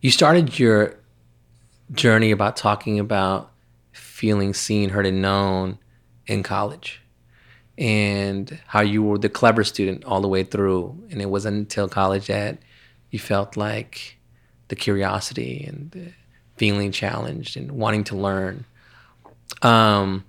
You 0.00 0.10
started 0.10 0.58
your 0.58 0.98
journey 1.92 2.30
about 2.30 2.56
talking 2.56 2.98
about 2.98 3.52
feeling 3.92 4.54
seen, 4.54 4.90
heard, 4.90 5.06
and 5.06 5.20
known 5.20 5.78
in 6.26 6.42
college 6.42 7.02
and 7.78 8.58
how 8.66 8.80
you 8.80 9.02
were 9.02 9.18
the 9.18 9.28
clever 9.28 9.64
student 9.64 10.04
all 10.04 10.20
the 10.20 10.28
way 10.28 10.44
through. 10.44 11.06
And 11.10 11.20
it 11.20 11.28
wasn't 11.28 11.56
until 11.56 11.88
college 11.88 12.26
that 12.26 12.58
you 13.12 13.20
felt 13.20 13.56
like 13.56 14.18
the 14.66 14.74
curiosity 14.74 15.64
and 15.64 15.92
the 15.92 16.12
feeling 16.56 16.90
challenged 16.90 17.56
and 17.56 17.70
wanting 17.70 18.02
to 18.04 18.16
learn. 18.16 18.64
Um, 19.62 20.24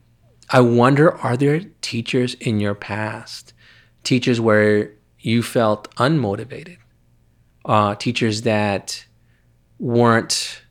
I 0.52 0.62
wonder 0.62 1.18
are 1.18 1.36
there 1.36 1.62
teachers 1.82 2.36
in 2.36 2.60
your 2.60 2.76
past, 2.76 3.54
teachers 4.04 4.40
where 4.40 4.92
you 5.18 5.42
felt 5.42 5.90
unmotivated? 5.96 6.78
uh, 7.66 7.96
teachers 7.96 8.44
that 8.44 9.06
weren't 9.80 10.62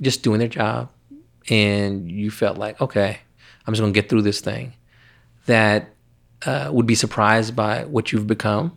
just 0.00 0.22
doing 0.22 0.38
their 0.38 0.48
job 0.48 0.90
and 1.48 2.10
you 2.10 2.30
felt 2.30 2.58
like, 2.58 2.80
okay, 2.80 3.18
I'm 3.66 3.74
just 3.74 3.80
gonna 3.80 3.92
get 3.92 4.08
through 4.08 4.22
this 4.22 4.40
thing, 4.40 4.74
that 5.46 5.90
uh, 6.44 6.70
would 6.72 6.86
be 6.86 6.94
surprised 6.94 7.56
by 7.56 7.84
what 7.84 8.12
you've 8.12 8.26
become 8.26 8.76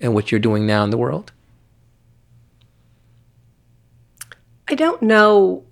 and 0.00 0.14
what 0.14 0.30
you're 0.30 0.40
doing 0.40 0.66
now 0.66 0.84
in 0.84 0.90
the 0.90 0.98
world? 0.98 1.32
I 4.70 4.74
don't 4.74 5.02
know 5.02 5.64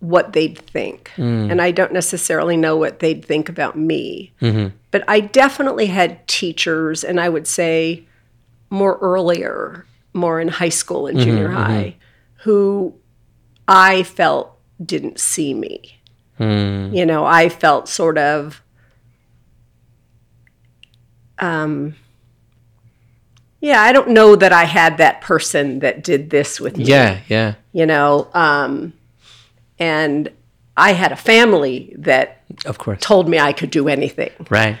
what 0.00 0.32
they'd 0.32 0.58
think. 0.58 1.12
Mm. 1.16 1.50
And 1.50 1.62
I 1.62 1.70
don't 1.70 1.92
necessarily 1.92 2.56
know 2.56 2.76
what 2.76 2.98
they'd 2.98 3.24
think 3.24 3.48
about 3.48 3.78
me. 3.78 4.32
Mm-hmm. 4.40 4.76
But 4.90 5.04
I 5.06 5.20
definitely 5.20 5.86
had 5.86 6.26
teachers, 6.26 7.04
and 7.04 7.20
I 7.20 7.28
would 7.28 7.46
say 7.46 8.04
more 8.68 8.98
earlier, 9.00 9.86
more 10.12 10.40
in 10.40 10.48
high 10.48 10.70
school 10.70 11.06
and 11.06 11.16
mm-hmm, 11.16 11.28
junior 11.28 11.48
mm-hmm. 11.48 11.56
high, 11.56 11.96
who 12.42 12.94
I 13.68 14.02
felt 14.02 14.58
didn't 14.84 15.20
see 15.20 15.54
me. 15.54 16.00
Mm. 16.40 16.96
You 16.96 17.06
know, 17.06 17.24
I 17.24 17.48
felt 17.48 17.88
sort 17.88 18.18
of 18.18 18.60
um, 21.38 21.94
yeah, 23.62 23.80
I 23.80 23.92
don't 23.92 24.08
know 24.10 24.34
that 24.36 24.52
I 24.52 24.64
had 24.64 24.98
that 24.98 25.20
person 25.22 25.78
that 25.78 26.02
did 26.04 26.30
this 26.30 26.60
with 26.60 26.76
me 26.76 26.84
Yeah, 26.84 27.20
yeah, 27.28 27.54
you 27.72 27.86
know 27.86 28.28
um, 28.34 28.92
and 29.78 30.28
i 30.76 30.92
had 30.94 31.12
a 31.12 31.16
family 31.16 31.94
that 31.98 32.42
of 32.64 32.78
course. 32.78 32.98
told 33.00 33.28
me 33.28 33.38
i 33.38 33.52
could 33.52 33.70
do 33.70 33.88
anything 33.88 34.30
right. 34.50 34.78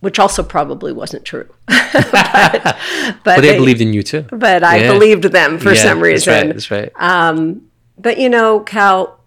which 0.00 0.18
also 0.18 0.42
probably 0.42 0.92
wasn't 0.92 1.24
true 1.24 1.48
but, 1.66 1.92
But 3.24 3.40
they, 3.42 3.56
believed 3.56 3.80
in 3.80 3.92
you 3.92 4.02
too. 4.02 4.22
but 4.30 4.62
i 4.64 4.76
Yeah. 4.78 4.92
believed 4.92 5.24
them 5.24 5.58
for 5.58 5.72
Yeah, 5.72 5.82
some 5.82 6.00
reason 6.00 6.48
That's 6.48 6.70
right. 6.70 6.92
That's 6.94 7.00
right. 7.00 7.56
but 7.98 8.18
you 8.18 8.28
know 8.28 8.60
cal 8.60 9.20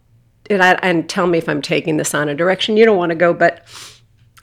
and, 0.49 0.61
I, 0.61 0.71
and 0.81 1.07
tell 1.09 1.27
me 1.27 1.37
if 1.37 1.47
i'm 1.47 1.61
taking 1.61 1.95
this 1.97 2.13
on 2.13 2.27
a 2.29 2.35
direction 2.35 2.75
you 2.77 2.85
don't 2.85 2.97
want 2.97 3.11
to 3.11 3.15
go 3.15 3.33
but 3.33 3.63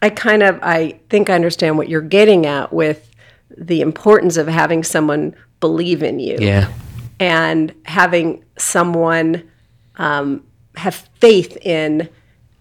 i 0.00 0.08
kind 0.10 0.42
of 0.42 0.58
i 0.62 0.98
think 1.10 1.28
i 1.30 1.34
understand 1.34 1.76
what 1.78 1.88
you're 1.90 2.00
getting 2.18 2.46
at 2.46 2.72
with 2.72 3.10
the 3.56 3.80
importance 3.80 4.36
of 4.36 4.46
having 4.46 4.84
someone 4.84 5.34
believe 5.60 6.02
in 6.02 6.20
you 6.20 6.36
yeah. 6.40 6.70
and 7.18 7.74
having 7.84 8.44
someone 8.56 9.48
um, 9.96 10.44
have 10.76 11.08
faith 11.20 11.56
in 11.62 12.08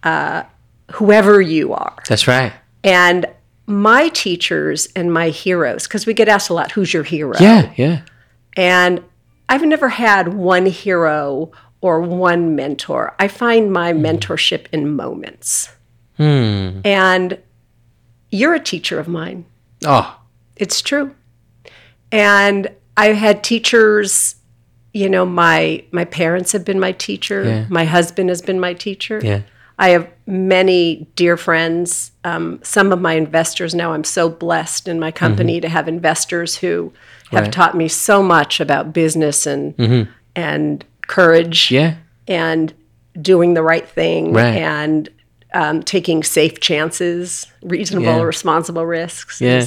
uh, 0.03 0.43
whoever 0.91 1.41
you 1.41 1.73
are. 1.73 1.95
That's 2.07 2.27
right. 2.27 2.53
And 2.83 3.25
my 3.65 4.09
teachers 4.09 4.87
and 4.95 5.13
my 5.13 5.29
heroes, 5.29 5.87
because 5.87 6.05
we 6.05 6.13
get 6.13 6.27
asked 6.27 6.49
a 6.49 6.53
lot, 6.53 6.71
who's 6.71 6.93
your 6.93 7.03
hero? 7.03 7.35
Yeah, 7.39 7.71
yeah. 7.75 8.01
And 8.55 9.03
I've 9.49 9.63
never 9.63 9.89
had 9.89 10.33
one 10.33 10.65
hero 10.65 11.51
or 11.81 12.01
one 12.01 12.55
mentor. 12.55 13.15
I 13.19 13.27
find 13.27 13.71
my 13.71 13.93
mentorship 13.93 14.67
in 14.71 14.95
moments. 14.95 15.69
Hmm. 16.15 16.81
And 16.83 17.39
you're 18.31 18.55
a 18.55 18.59
teacher 18.59 18.99
of 18.99 19.07
mine. 19.07 19.45
Oh, 19.85 20.19
It's 20.59 20.81
true. 20.81 21.13
And 22.11 22.69
I've 22.95 23.15
had 23.15 23.43
teachers, 23.43 24.35
you 24.93 25.09
know, 25.09 25.25
my 25.25 25.83
my 25.91 26.05
parents 26.05 26.51
have 26.53 26.65
been 26.65 26.79
my 26.79 26.91
teacher. 26.93 27.43
Yeah. 27.43 27.65
My 27.69 27.85
husband 27.85 28.29
has 28.29 28.41
been 28.41 28.59
my 28.59 28.73
teacher. 28.73 29.19
yeah. 29.23 29.41
I 29.79 29.89
have 29.89 30.09
many 30.25 31.07
dear 31.15 31.37
friends. 31.37 32.11
Um, 32.23 32.59
some 32.63 32.91
of 32.91 32.99
my 32.99 33.13
investors 33.13 33.75
now, 33.75 33.93
I'm 33.93 34.03
so 34.03 34.27
blessed 34.27 34.87
in 34.87 34.99
my 34.99 35.11
company 35.11 35.61
to 35.61 35.69
have 35.69 35.87
investors 35.87 36.57
who 36.57 36.67
have 36.85 36.93
Mm-hmm. 37.27 37.35
Right. 37.43 37.51
taught 37.53 37.75
me 37.75 37.87
so 37.89 38.23
much 38.23 38.59
about 38.59 38.93
business 38.93 39.45
and 39.45 40.07
and 40.35 40.85
courage 41.07 41.69
Yeah. 41.71 41.95
and 42.27 42.73
doing 43.21 43.53
the 43.53 43.61
right 43.63 43.87
thing 43.87 44.31
Right. 44.33 44.55
and 44.57 45.09
um, 45.53 45.81
taking 45.83 46.23
safe 46.23 46.59
chances, 46.59 47.47
reasonable, 47.61 48.05
Yeah. 48.17 48.21
responsible 48.23 48.85
risks. 48.85 49.41
Yeah. 49.41 49.65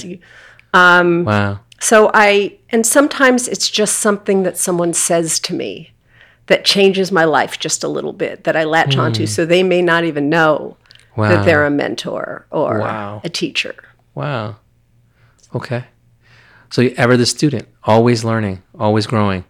Um, 0.72 1.24
Wow. 1.24 1.60
So 1.80 2.10
I, 2.12 2.58
and 2.68 2.84
sometimes 2.84 3.48
it's 3.48 3.70
just 3.70 3.98
something 4.00 4.42
that 4.42 4.58
someone 4.58 4.92
says 4.92 5.40
to 5.40 5.54
me 5.54 5.92
that 6.46 6.64
changes 6.64 7.10
my 7.10 7.24
life 7.24 7.58
just 7.58 7.82
a 7.82 7.88
little 7.88 8.12
bit 8.12 8.44
that 8.44 8.54
I 8.54 8.64
latch 8.64 8.96
onto. 8.98 9.26
So 9.26 9.46
they 9.46 9.62
may 9.62 9.80
not 9.80 10.04
even 10.04 10.28
know. 10.28 10.76
Wow. 11.16 11.28
that 11.28 11.44
they're 11.44 11.66
a 11.66 11.70
mentor 11.70 12.46
or 12.50 12.78
Wow. 12.78 13.20
a 13.24 13.28
teacher. 13.28 13.74
Wow. 14.14 14.56
Okay. 15.54 15.84
So 16.70 16.82
you're 16.82 16.92
ever 16.96 17.16
the 17.16 17.26
student, 17.26 17.66
always 17.82 18.24
learning, 18.24 18.62
always 18.78 19.06
growing. 19.08 19.44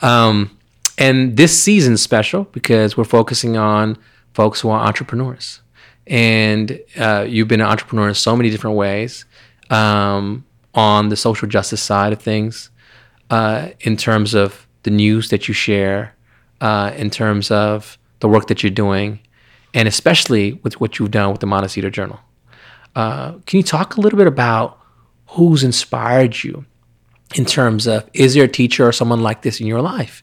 Um, 0.00 0.58
and 0.98 1.36
this 1.36 1.62
season's 1.62 2.02
special 2.02 2.44
because 2.52 2.96
we're 2.96 3.04
focusing 3.04 3.56
on 3.56 3.96
folks 4.34 4.60
who 4.60 4.70
are 4.70 4.80
entrepreneurs. 4.84 5.60
And 6.06 6.80
uh, 6.98 7.24
you've 7.28 7.48
been 7.48 7.60
an 7.60 7.68
entrepreneur 7.68 8.08
in 8.08 8.14
so 8.14 8.36
many 8.36 8.50
different 8.50 8.76
ways 8.76 9.24
um, 9.70 10.44
on 10.78 11.08
the 11.08 11.16
social 11.16 11.48
justice 11.48 11.82
side 11.82 12.12
of 12.12 12.22
things, 12.22 12.70
uh, 13.30 13.70
in 13.80 13.96
terms 13.96 14.32
of 14.32 14.68
the 14.84 14.90
news 14.90 15.28
that 15.30 15.48
you 15.48 15.52
share, 15.52 16.14
uh, 16.60 16.92
in 16.96 17.10
terms 17.10 17.50
of 17.50 17.98
the 18.20 18.28
work 18.28 18.46
that 18.46 18.62
you're 18.62 18.70
doing, 18.70 19.18
and 19.74 19.88
especially 19.88 20.52
with 20.62 20.80
what 20.80 20.98
you've 20.98 21.10
done 21.10 21.32
with 21.32 21.40
the 21.40 21.46
Montecito 21.46 21.90
Journal. 21.90 22.20
Uh, 22.94 23.32
can 23.46 23.56
you 23.56 23.62
talk 23.64 23.96
a 23.96 24.00
little 24.00 24.16
bit 24.16 24.28
about 24.28 24.78
who's 25.30 25.64
inspired 25.64 26.44
you 26.44 26.64
in 27.34 27.44
terms 27.44 27.88
of 27.88 28.08
is 28.14 28.34
there 28.34 28.44
a 28.44 28.48
teacher 28.48 28.86
or 28.86 28.92
someone 28.92 29.20
like 29.20 29.42
this 29.42 29.60
in 29.60 29.66
your 29.66 29.82
life 29.82 30.22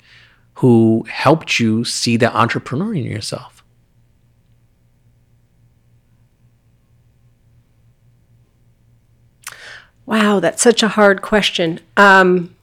who 0.55 1.05
helped 1.09 1.59
you 1.59 1.83
see 1.83 2.15
the 2.15 2.33
entrepreneur 2.35 2.95
in 2.95 3.03
yourself? 3.03 3.54
Wow, 10.05 10.39
that's 10.39 10.61
such 10.61 10.83
a 10.83 10.87
hard 10.87 11.21
question. 11.21 11.79
Um, 11.97 12.55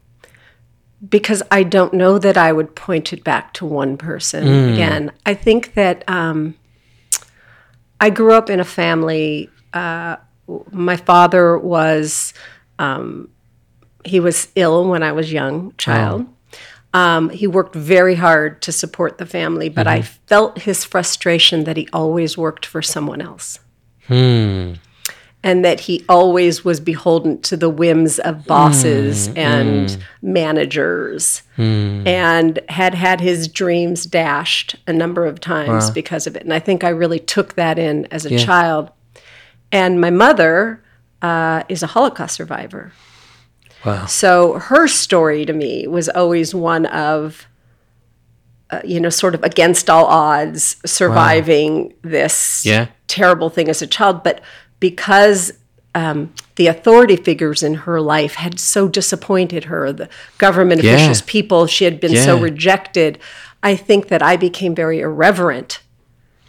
because 1.09 1.43
I 1.51 1.65
don't 1.65 1.95
know 1.95 2.19
that 2.19 2.37
I 2.37 2.53
would 2.53 2.77
point 2.77 3.13
it 3.13 3.25
back 3.25 3.53
to 3.55 3.67
one 3.67 3.97
person. 3.97 4.47
Again, 4.75 5.13
I 5.27 5.35
think 5.35 5.75
that 5.75 6.09
um, 6.09 6.55
I 8.01 8.11
grew 8.11 8.35
up 8.35 8.49
in 8.49 8.61
a 8.61 8.65
family. 8.65 9.51
Uh, 9.73 10.17
my 10.71 10.97
father 10.97 11.59
was 11.59 12.35
um, 12.79 13.29
he 14.05 14.21
was 14.21 14.49
ill 14.55 14.89
when 14.89 15.03
I 15.03 15.11
was 15.11 15.33
young 15.33 15.75
child. 15.77 16.27
Um, 16.95 17.31
he 17.31 17.47
worked 17.47 17.75
very 17.75 18.15
hard 18.15 18.61
to 18.63 18.73
support 18.73 19.19
the 19.19 19.27
family, 19.27 19.69
but 19.69 19.87
I 19.87 20.03
felt 20.03 20.59
his 20.59 20.85
frustration 20.85 21.65
that 21.65 21.77
he 21.77 21.89
always 21.93 22.37
worked 22.37 22.67
for 22.67 22.83
someone 22.83 23.23
else 23.23 23.59
Hmm. 24.07 24.75
And 25.45 25.65
that 25.65 25.81
he 25.81 26.05
always 26.09 26.65
was 26.65 26.79
beholden 26.79 27.41
to 27.43 27.57
the 27.57 27.69
whims 27.69 28.19
of 28.21 28.47
bosses 28.47 29.29
and 29.35 29.99
managers 30.23 31.43
and 31.59 32.61
had 32.69 32.95
had 32.95 33.21
his 33.21 33.49
dreams 33.49 34.05
dashed 34.05 34.77
a 34.87 34.93
number 34.93 35.27
of 35.27 35.41
times 35.41 35.91
because 35.91 36.27
of 36.27 36.37
it. 36.37 36.43
And 36.45 36.53
I 36.55 36.59
think 36.61 36.85
I 36.85 36.89
really 36.91 37.19
took 37.19 37.55
that 37.55 37.79
in 37.79 38.07
as 38.11 38.25
a 38.25 38.31
child. 38.39 38.91
And 39.73 40.01
my 40.01 40.11
mother 40.11 40.83
uh, 41.23 41.63
is 41.69 41.83
a 41.83 41.87
Holocaust 41.89 42.35
survivor. 42.37 42.93
Wow. 43.85 44.07
So 44.07 44.55
her 44.55 44.87
story 44.87 45.45
to 45.45 45.53
me 45.53 45.87
was 45.89 46.09
always 46.09 46.55
one 46.55 46.87
of, 46.87 47.47
uh, 48.71 48.81
you 48.85 49.01
know, 49.01 49.11
sort 49.11 49.35
of 49.35 49.43
against 49.43 49.91
all 49.91 50.07
odds, 50.07 50.77
surviving 50.87 51.95
this 52.03 52.65
Yeah. 52.65 52.87
terrible 53.09 53.51
thing 53.51 53.69
as 53.69 53.83
a 53.83 53.87
child. 53.87 54.23
But 54.23 54.41
because 54.83 55.53
um, 55.95 56.33
the 56.57 56.67
authority 56.67 57.15
figures 57.17 57.63
in 57.63 57.75
her 57.87 58.01
life 58.01 58.35
had 58.35 58.59
so 58.59 58.89
disappointed 58.89 59.65
her, 59.65 59.93
the 59.93 60.09
government 60.39 60.83
Yeah. 60.83 60.95
officials, 60.95 61.23
people, 61.23 61.67
she 61.69 61.85
had 61.85 62.01
been 62.01 62.17
so 62.17 62.37
rejected. 62.39 63.19
I 63.63 63.77
think 63.77 64.09
that 64.09 64.23
I 64.23 64.37
became 64.37 64.75
very 64.75 64.99
irreverent 65.01 65.81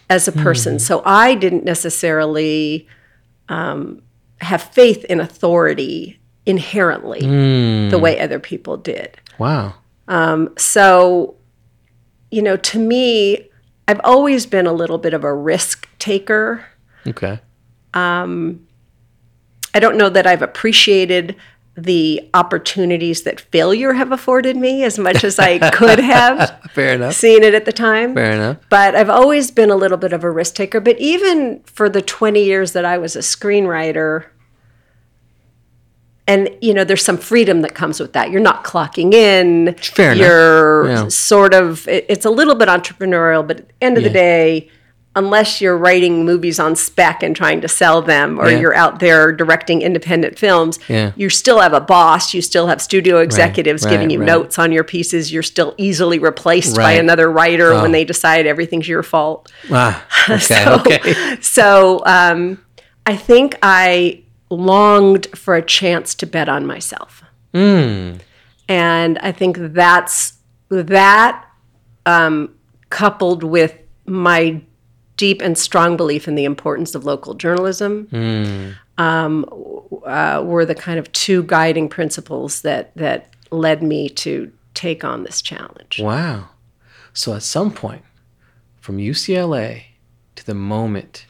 as 0.09 0.27
a 0.27 0.31
Hmm. 0.31 0.41
person. 0.43 0.79
So 0.79 1.03
I 1.05 1.35
didn't 1.35 1.63
necessarily 1.63 2.87
um, 3.49 4.01
have 4.39 4.61
faith 4.61 5.03
in 5.05 5.19
authority 5.19 6.19
inherently 6.45 7.19
Hmm. 7.21 7.89
the 7.89 7.99
way 7.99 8.19
other 8.19 8.39
people 8.39 8.77
did. 8.77 9.09
Wow. 9.37 9.75
So, 10.57 11.35
you 12.31 12.41
know, 12.41 12.55
to 12.55 12.79
me, 12.79 13.49
I've 13.87 14.01
always 14.03 14.45
been 14.45 14.65
a 14.65 14.73
little 14.73 14.97
bit 14.97 15.13
of 15.13 15.23
a 15.25 15.33
risk 15.33 15.87
taker. 15.99 16.65
Okay. 17.05 17.39
Um, 17.93 18.67
I 19.73 19.79
don't 19.79 19.97
know 19.97 20.09
that 20.09 20.25
I've 20.27 20.41
appreciated 20.41 21.35
the 21.75 22.29
opportunities 22.35 23.23
that 23.23 23.41
failure 23.41 23.93
have 23.93 24.12
afforded 24.12 24.55
me 24.55 24.83
as 24.83 25.00
much 25.00 25.23
as 25.23 25.39
I 25.39 25.57
could 25.71 25.97
have 25.97 26.62
Fair 26.71 26.93
enough. 26.93 27.15
seen 27.15 27.41
it 27.43 27.55
at 27.55 27.65
the 27.65 27.71
time. 27.71 28.13
Fair 28.13 28.33
enough. 28.33 28.57
But 28.69 28.95
I've 28.95 29.09
always 29.09 29.50
been 29.50 29.71
a 29.71 29.75
little 29.75 29.97
bit 29.97 30.13
of 30.13 30.23
a 30.23 30.29
risk 30.29 30.53
taker. 30.53 30.79
But 30.79 31.00
even 31.00 31.62
for 31.65 31.89
the 31.89 32.01
20 32.03 32.43
years 32.43 32.73
that 32.73 32.85
I 32.85 33.00
was 33.00 33.15
a 33.15 33.19
screenwriter, 33.19 34.25
and 36.27 36.50
you 36.62 36.73
know, 36.73 36.83
there's 36.83 37.03
some 37.03 37.17
freedom 37.17 37.62
that 37.62 37.73
comes 37.75 38.00
with 38.00 38.13
that. 38.13 38.31
You're 38.31 38.39
not 38.39 38.63
clocking 38.63 39.13
in. 39.13 39.73
Fair 39.75 40.12
enough. 40.13 40.25
You're 40.27 40.88
Yeah. 40.89 41.07
sort 41.09 41.53
of. 41.53 41.88
It, 41.88 42.05
it's 42.07 42.25
a 42.25 42.29
little 42.29 42.55
bit 42.55 42.69
entrepreneurial, 42.69 43.45
but 43.45 43.59
at 43.62 43.67
the 43.69 43.73
end 43.81 43.97
of 43.97 44.03
the 44.03 44.09
day. 44.09 44.69
Unless 45.15 45.62
you're 45.62 45.77
writing 45.77 46.25
movies 46.25 46.60
on 46.60 46.75
spec 46.75 47.22
and 47.22 47.36
trying 47.36 47.62
to 47.62 47.67
sell 47.67 48.01
them, 48.01 48.39
or 48.39 48.50
Yeah. 48.50 48.60
you're 48.60 48.75
out 48.75 49.00
there 49.00 49.32
directing 49.32 49.84
independent 49.84 50.39
films, 50.39 50.79
Yeah. 50.88 51.12
you 51.15 51.29
still 51.29 51.60
have 51.60 51.74
a 51.74 51.79
boss. 51.79 52.34
You 52.34 52.41
still 52.41 52.65
have 52.65 52.82
studio 52.82 53.20
executives 53.20 53.84
giving 53.86 54.08
right, 54.08 54.12
you 54.13 54.20
right. 54.22 54.25
notes 54.25 54.58
on 54.58 54.72
your 54.72 54.84
pieces. 54.84 55.32
You're 55.32 55.43
still 55.43 55.75
easily 55.77 56.17
replaced 56.17 56.75
by 56.75 56.93
another 56.93 57.29
writer 57.32 57.74
Oh. 57.74 57.82
when 57.84 57.91
they 57.91 58.05
decide 58.05 58.48
everything's 58.48 58.88
your 58.88 59.03
fault. 59.03 59.51
Ah, 59.72 60.03
okay, 60.29 60.39
So- 60.39 60.74
okay. 60.79 61.38
So 61.41 62.01
um, 62.08 62.58
I 63.05 63.15
think 63.15 63.55
I 63.62 64.22
longed 64.50 65.27
for 65.36 65.55
a 65.55 65.62
chance 65.62 66.15
to 66.15 66.25
bet 66.25 66.50
on 66.50 66.65
myself. 66.65 67.22
Hmm. 67.53 68.13
And 68.67 69.20
I 69.20 69.32
think 69.32 69.58
that's 69.60 70.34
that 70.70 71.46
um, 72.08 72.50
coupled 72.89 73.43
with 73.43 73.75
my 74.08 74.62
deep 75.17 75.41
and 75.41 75.58
strong 75.58 75.96
belief 75.98 76.27
in 76.27 76.36
the 76.36 76.46
importance 76.46 76.96
of 76.96 77.05
local 77.05 77.34
journalism 77.34 78.08
um, 78.98 79.46
uh, 80.05 80.41
were 80.43 80.65
the 80.65 80.75
kind 80.75 81.00
of 81.00 81.12
two 81.12 81.43
guiding 81.43 81.89
principles 81.89 82.62
that 82.62 82.96
that 82.96 83.34
led 83.51 83.84
me 83.84 84.10
to 84.10 84.51
take 84.74 85.03
on 85.03 85.24
this 85.24 85.41
challenge. 85.41 86.00
Wow. 86.01 86.50
So 87.13 87.36
at 87.36 87.43
some 87.43 87.72
point, 87.72 88.03
from 88.79 88.98
UCLA 88.98 89.84
to 90.36 90.46
the 90.46 90.55
moment 90.55 91.25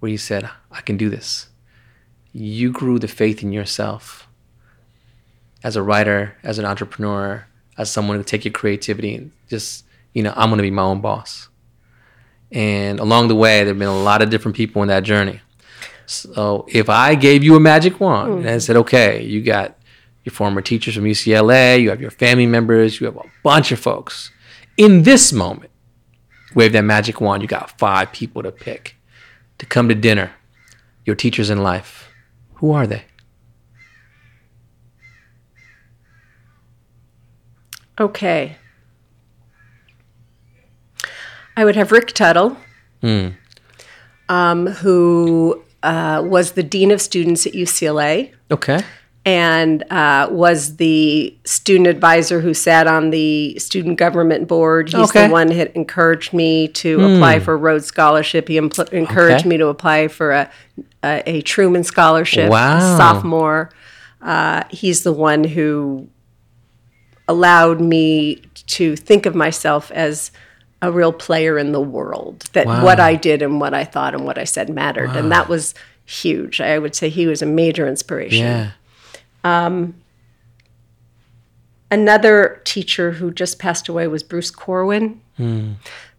where 0.00 0.10
you 0.10 0.18
said, 0.18 0.50
I 0.72 0.80
can 0.80 0.96
do 0.96 1.08
this, 1.08 1.48
you 2.32 2.72
grew 2.72 2.98
the 2.98 3.08
faith 3.08 3.42
in 3.42 3.52
yourself 3.52 4.26
as 5.62 5.76
a 5.76 5.82
writer, 5.82 6.36
as 6.42 6.58
an 6.58 6.64
entrepreneur, 6.64 7.46
as 7.78 7.90
someone 7.90 8.18
to 8.18 8.24
take 8.24 8.44
your 8.44 8.52
creativity 8.52 9.14
and 9.14 9.30
just, 9.48 9.84
you 10.14 10.22
know, 10.22 10.32
I'm 10.36 10.48
going 10.48 10.58
to 10.58 10.62
be 10.62 10.70
my 10.70 10.82
own 10.82 11.00
boss. 11.00 11.48
And 12.52 12.98
along 12.98 13.28
the 13.28 13.36
way, 13.36 13.58
there 13.58 13.68
have 13.68 13.78
been 13.78 13.88
a 13.88 14.02
lot 14.02 14.22
of 14.22 14.30
different 14.30 14.56
people 14.56 14.82
in 14.82 14.88
that 14.88 15.04
journey. 15.04 15.40
So 16.06 16.66
if 16.68 16.88
I 16.88 17.14
gave 17.14 17.44
you 17.44 17.54
a 17.54 17.60
magic 17.60 18.00
wand 18.00 18.32
hmm. 18.32 18.38
and 18.40 18.50
I 18.50 18.58
said, 18.58 18.76
okay, 18.76 19.22
you 19.22 19.42
got 19.42 19.76
your 20.24 20.32
former 20.32 20.60
teachers 20.60 20.96
from 20.96 21.04
UCLA, 21.04 21.80
you 21.80 21.90
have 21.90 22.00
your 22.00 22.10
family 22.10 22.46
members, 22.46 23.00
you 23.00 23.06
have 23.06 23.16
a 23.16 23.30
bunch 23.44 23.70
of 23.72 23.78
folks. 23.78 24.30
In 24.76 25.04
this 25.04 25.32
moment, 25.32 25.70
wave 26.54 26.72
that 26.72 26.82
magic 26.82 27.20
wand, 27.20 27.42
you 27.42 27.48
got 27.48 27.78
five 27.78 28.12
people 28.12 28.42
to 28.42 28.50
pick 28.50 28.96
to 29.58 29.66
come 29.66 29.88
to 29.88 29.94
dinner, 29.94 30.32
your 31.04 31.14
teachers 31.14 31.50
in 31.50 31.62
life. 31.62 32.08
Who 32.54 32.72
are 32.72 32.86
they? 32.86 33.04
Okay. 38.00 38.56
I 41.60 41.64
would 41.66 41.76
have 41.76 41.92
Rick 41.92 42.14
Tuttle, 42.14 42.56
um, 44.30 44.66
who 44.66 45.62
uh, 45.82 46.22
was 46.24 46.52
the 46.52 46.62
dean 46.62 46.90
of 46.90 47.02
students 47.02 47.46
at 47.46 47.52
UCLA 47.52 48.32
Okay. 48.50 48.80
and 49.26 49.82
uh, 49.92 50.28
was 50.30 50.76
the 50.76 51.36
student 51.44 51.86
advisor 51.86 52.40
who 52.40 52.54
sat 52.54 52.86
on 52.86 53.10
the 53.10 53.58
student 53.58 53.98
government 53.98 54.48
board. 54.48 54.88
He's 54.88 55.10
Okay. 55.10 55.26
the 55.26 55.32
one 55.32 55.48
that 55.48 55.76
encouraged 55.76 56.32
me 56.32 56.68
to 56.68 56.98
apply 57.04 57.40
for 57.40 57.52
a 57.52 57.56
Rhodes 57.58 57.84
Scholarship. 57.84 58.48
He 58.48 58.58
impl- 58.58 58.90
encouraged 58.94 59.40
Okay. 59.40 59.48
me 59.50 59.58
to 59.58 59.66
apply 59.66 60.08
for 60.08 60.32
a, 60.32 60.50
a, 61.04 61.22
a 61.26 61.40
Truman 61.42 61.84
Scholarship. 61.84 62.48
Wow. 62.50 62.96
Sophomore. 62.96 63.68
Uh, 64.22 64.62
he's 64.70 65.02
the 65.02 65.12
one 65.12 65.44
who 65.44 66.08
allowed 67.28 67.82
me 67.82 68.36
to 68.68 68.96
think 68.96 69.26
of 69.26 69.34
myself 69.34 69.90
as 69.90 70.30
a 70.82 70.90
real 70.90 71.12
player 71.12 71.58
in 71.58 71.72
the 71.72 71.80
world. 71.80 72.48
That 72.52 72.66
Wow. 72.66 72.84
what 72.84 73.00
I 73.00 73.14
did 73.14 73.42
and 73.42 73.60
what 73.60 73.74
I 73.74 73.84
thought 73.84 74.14
and 74.14 74.24
what 74.24 74.38
I 74.38 74.44
said 74.44 74.68
mattered, 74.70 75.10
and 75.10 75.30
that 75.32 75.48
was 75.48 75.74
huge. 76.04 76.60
I 76.60 76.78
would 76.78 76.94
say 76.94 77.08
he 77.08 77.26
was 77.26 77.42
a 77.42 77.46
major 77.46 77.86
inspiration. 77.86 78.44
Yeah. 78.46 78.70
Another 81.92 82.60
teacher 82.64 83.10
who 83.12 83.32
just 83.32 83.58
passed 83.58 83.88
away 83.88 84.06
was 84.06 84.22
Bruce 84.22 84.50
Corwin, 84.52 85.20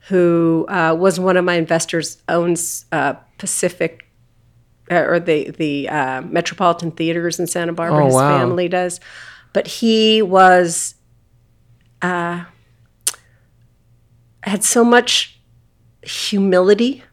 who 0.10 0.66
uh, 0.68 0.94
was 1.00 1.18
one 1.20 1.38
of 1.38 1.46
my 1.46 1.54
investors, 1.54 2.18
owns 2.28 2.86
uh, 2.92 3.14
Pacific 3.38 4.06
uh, 4.92 4.96
or 5.08 5.20
the 5.22 5.52
the 5.52 5.88
uh, 5.88 6.22
Metropolitan 6.24 6.92
Theaters 6.92 7.40
in 7.40 7.48
Santa 7.48 7.72
Barbara. 7.72 8.04
Oh, 8.04 8.06
His 8.08 8.16
wow. 8.16 8.38
family 8.38 8.68
does, 8.68 9.00
but 9.54 9.66
he 9.68 10.22
was 10.22 10.96
uh, 12.02 12.44
had 14.44 14.64
so 14.64 14.84
much 14.84 15.40
humility, 16.04 17.04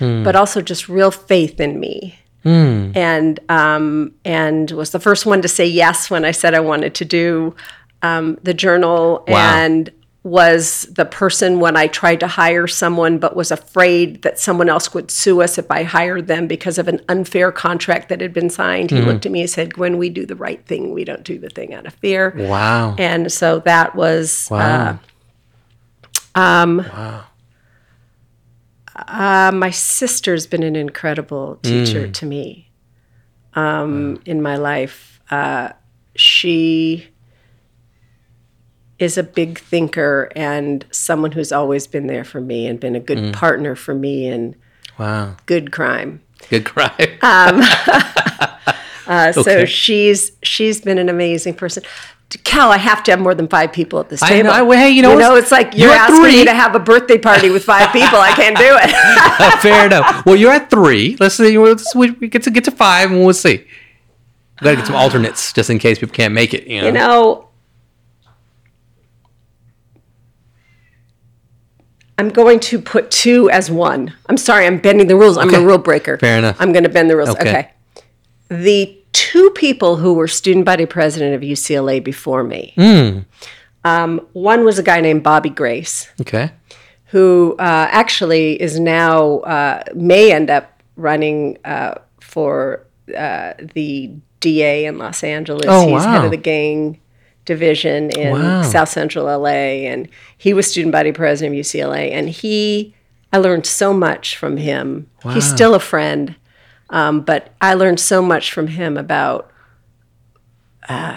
but 0.00 0.34
also 0.34 0.60
just 0.60 0.88
real 0.88 1.10
faith 1.12 1.60
in 1.60 1.78
me. 1.78 2.18
And 2.44 3.38
um, 3.48 4.14
and 4.24 4.68
was 4.72 4.90
the 4.90 4.98
first 4.98 5.26
one 5.26 5.42
to 5.42 5.48
say 5.48 5.64
yes 5.66 6.10
when 6.10 6.24
I 6.24 6.32
said 6.32 6.54
I 6.54 6.60
wanted 6.60 6.92
to 6.96 7.04
do 7.04 7.54
um, 8.02 8.36
the 8.42 8.52
journal, 8.52 9.24
Wow. 9.28 9.54
and 9.58 9.90
was 10.24 10.82
the 10.92 11.04
person 11.04 11.60
when 11.60 11.76
I 11.76 11.86
tried 11.88 12.18
to 12.20 12.26
hire 12.28 12.66
someone, 12.66 13.18
but 13.18 13.34
was 13.36 13.50
afraid 13.52 14.22
that 14.22 14.38
someone 14.40 14.68
else 14.68 14.92
would 14.94 15.10
sue 15.10 15.40
us 15.42 15.56
if 15.58 15.68
I 15.70 15.82
hired 15.84 16.26
them 16.28 16.46
because 16.48 16.78
of 16.78 16.88
an 16.88 17.00
unfair 17.08 17.50
contract 17.52 18.08
that 18.08 18.20
had 18.20 18.32
been 18.32 18.50
signed. 18.50 18.90
He 18.90 19.00
looked 19.02 19.24
at 19.26 19.30
me 19.32 19.40
and 19.42 19.50
said, 19.50 19.74
"Gwyn, 19.74 19.96
we 19.98 20.10
do 20.10 20.26
the 20.26 20.34
right 20.36 20.64
thing. 20.66 20.90
We 20.92 21.04
don't 21.04 21.22
do 21.24 21.38
the 21.38 21.48
thing 21.48 21.74
out 21.74 21.86
of 21.86 21.94
fear." 21.94 22.34
Wow. 22.36 22.96
And 22.98 23.30
so 23.30 23.60
that 23.60 23.94
was 23.94 24.48
Wow. 24.50 24.58
Uh, 24.58 24.96
my 29.52 29.70
sister's 29.70 30.46
been 30.46 30.62
an 30.62 30.76
incredible 30.76 31.56
teacher 31.62 32.08
to 32.08 32.26
me 32.26 32.70
um, 33.54 34.20
in 34.26 34.42
my 34.42 34.56
life. 34.56 35.20
Uh, 35.30 35.70
she 36.14 37.08
is 38.98 39.18
a 39.18 39.22
big 39.22 39.58
thinker 39.58 40.30
and 40.36 40.84
someone 40.90 41.32
who's 41.32 41.52
always 41.52 41.86
been 41.86 42.06
there 42.06 42.24
for 42.24 42.40
me 42.40 42.66
and 42.66 42.78
been 42.78 42.94
a 42.94 43.00
good 43.00 43.32
partner 43.32 43.74
for 43.74 43.94
me 43.94 44.26
in 44.28 44.54
wow. 44.98 45.36
good 45.46 45.72
crime. 45.72 46.22
Good 46.48 46.64
cry. 46.64 47.18
Uh, 49.04 49.32
So 49.32 49.40
Okay. 49.40 49.66
she's 49.66 50.30
she's 50.44 50.80
been 50.80 50.96
an 50.96 51.08
amazing 51.08 51.54
person. 51.54 51.82
Cal, 52.44 52.70
I 52.72 52.78
have 52.78 53.02
to 53.04 53.10
have 53.10 53.20
more 53.20 53.34
than 53.34 53.48
five 53.48 53.72
people 53.72 54.00
at 54.00 54.08
this 54.08 54.22
I 54.22 54.28
table. 54.28 54.50
know. 54.50 54.70
Hey, 54.70 54.90
you 54.90 55.02
know, 55.02 55.10
you 55.12 55.18
it's- 55.18 55.28
know, 55.30 55.36
it's 55.36 55.50
like 55.52 55.74
you're 55.76 55.88
you're, 55.88 55.96
asking 55.96 56.16
three. 56.22 56.36
me 56.38 56.44
to 56.44 56.54
have 56.54 56.74
a 56.74 56.78
birthday 56.78 57.18
party 57.18 57.50
with 57.50 57.64
five 57.64 57.92
people. 57.92 58.18
I 58.18 58.32
can't 58.32 58.56
do 58.56 58.64
it. 58.66 59.60
Fair 59.60 59.86
enough. 59.86 60.24
Well, 60.26 60.36
you're 60.36 60.52
at 60.52 60.70
three. 60.70 61.16
Let's 61.20 61.34
see. 61.36 61.58
Let's, 61.58 61.94
we 61.94 62.10
we 62.12 62.28
get 62.28 62.42
to 62.44 62.50
get 62.50 62.64
to 62.64 62.70
five, 62.70 63.10
and 63.10 63.24
we'll 63.24 63.34
see. 63.34 63.58
We 64.60 64.64
gotta 64.64 64.76
get 64.76 64.86
some 64.86 64.96
alternates 64.96 65.52
just 65.52 65.70
in 65.70 65.78
case 65.78 65.98
people 65.98 66.14
can't 66.14 66.32
make 66.34 66.54
it. 66.54 66.66
You 66.66 66.80
know. 66.82 66.86
You 66.86 66.92
know, 66.92 67.48
I'm 72.18 72.28
going 72.28 72.60
to 72.60 72.78
put 72.80 73.10
two 73.10 73.50
as 73.50 73.70
one. 73.70 74.14
I'm 74.28 74.36
sorry, 74.36 74.66
I'm 74.66 74.78
bending 74.78 75.06
the 75.08 75.16
rules. 75.16 75.36
I'm 75.38 75.48
Okay. 75.48 75.62
a 75.62 75.66
rule 75.66 75.78
breaker. 75.78 76.18
Fair 76.18 76.38
enough. 76.38 76.56
I'm 76.60 76.72
going 76.72 76.84
to 76.84 76.88
bend 76.90 77.10
the 77.10 77.16
rules. 77.16 77.30
Okay. 77.30 77.50
Okay. 77.50 77.70
The 78.48 79.01
two 79.12 79.50
people 79.50 79.96
who 79.96 80.14
were 80.14 80.28
student 80.28 80.64
body 80.64 80.86
president 80.86 81.34
of 81.34 81.42
UCLA 81.42 82.02
before 82.02 82.42
me, 82.44 82.72
Hmm. 82.76 83.18
um, 83.84 84.26
one 84.32 84.64
was 84.64 84.78
a 84.78 84.82
guy 84.82 85.00
named 85.00 85.22
Bobby 85.22 85.50
Grace, 85.50 86.08
Okay. 86.20 86.50
who 87.06 87.54
uh, 87.58 87.88
actually 87.90 88.60
is 88.60 88.78
now, 88.80 89.38
uh, 89.40 89.82
may 89.94 90.32
end 90.32 90.50
up 90.50 90.82
running 90.96 91.58
uh, 91.64 91.94
for 92.20 92.84
uh, 93.16 93.52
the 93.74 94.10
DA 94.40 94.86
in 94.86 94.98
Los 94.98 95.22
Angeles. 95.24 95.66
Oh, 95.68 95.86
He's 95.88 96.04
head 96.04 96.24
of 96.24 96.30
the 96.30 96.36
gang 96.36 96.98
division 97.44 98.10
in 98.10 98.32
Wow. 98.32 98.62
South 98.62 98.88
Central 98.88 99.26
LA, 99.26 99.84
and 99.90 100.08
he 100.38 100.54
was 100.54 100.70
student 100.70 100.92
body 100.92 101.12
president 101.12 101.54
of 101.56 101.60
UCLA. 101.66 102.12
And 102.12 102.28
he, 102.28 102.94
I 103.32 103.38
learned 103.38 103.66
so 103.66 103.92
much 103.92 104.36
from 104.36 104.56
him. 104.56 105.08
He's 105.34 105.48
still 105.48 105.74
a 105.74 105.80
friend, 105.80 106.34
um, 106.92 107.22
but 107.22 107.52
I 107.60 107.74
learned 107.74 107.98
so 107.98 108.22
much 108.22 108.52
from 108.52 108.68
him 108.68 108.96
about. 108.96 109.50
Uh, 110.88 111.16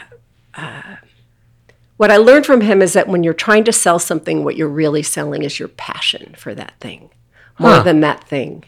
what 1.98 2.12
I 2.12 2.18
learned 2.18 2.46
from 2.46 2.62
him 2.62 2.82
is 2.82 2.94
that 2.94 3.08
when 3.08 3.24
you're 3.24 3.34
trying 3.34 3.64
to 3.66 3.72
sell 3.72 4.00
something, 4.00 4.44
what 4.44 4.56
you're 4.58 4.68
really 4.68 5.04
selling 5.04 5.44
is 5.44 5.60
your 5.60 5.70
passion 5.70 6.36
for 6.38 6.54
that 6.56 6.74
thing, 6.80 7.10
more 7.58 7.72
Huh. 7.76 7.84
than 7.84 8.02
that 8.02 8.24
thing 8.26 8.64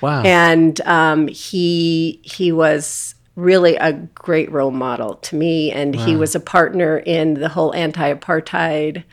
Wow. 0.00 0.22
and 0.22 0.80
um, 0.82 1.28
he 1.28 2.20
he 2.22 2.52
was 2.52 3.14
really 3.36 3.76
a 3.76 3.92
great 3.92 4.50
role 4.50 4.70
model 4.70 5.14
to 5.16 5.36
me 5.36 5.70
and 5.70 5.94
he 5.94 6.16
was 6.16 6.34
a 6.34 6.40
partner 6.40 6.98
in 6.98 7.34
the 7.34 7.48
whole 7.48 7.72
anti-apartheid 7.74 9.04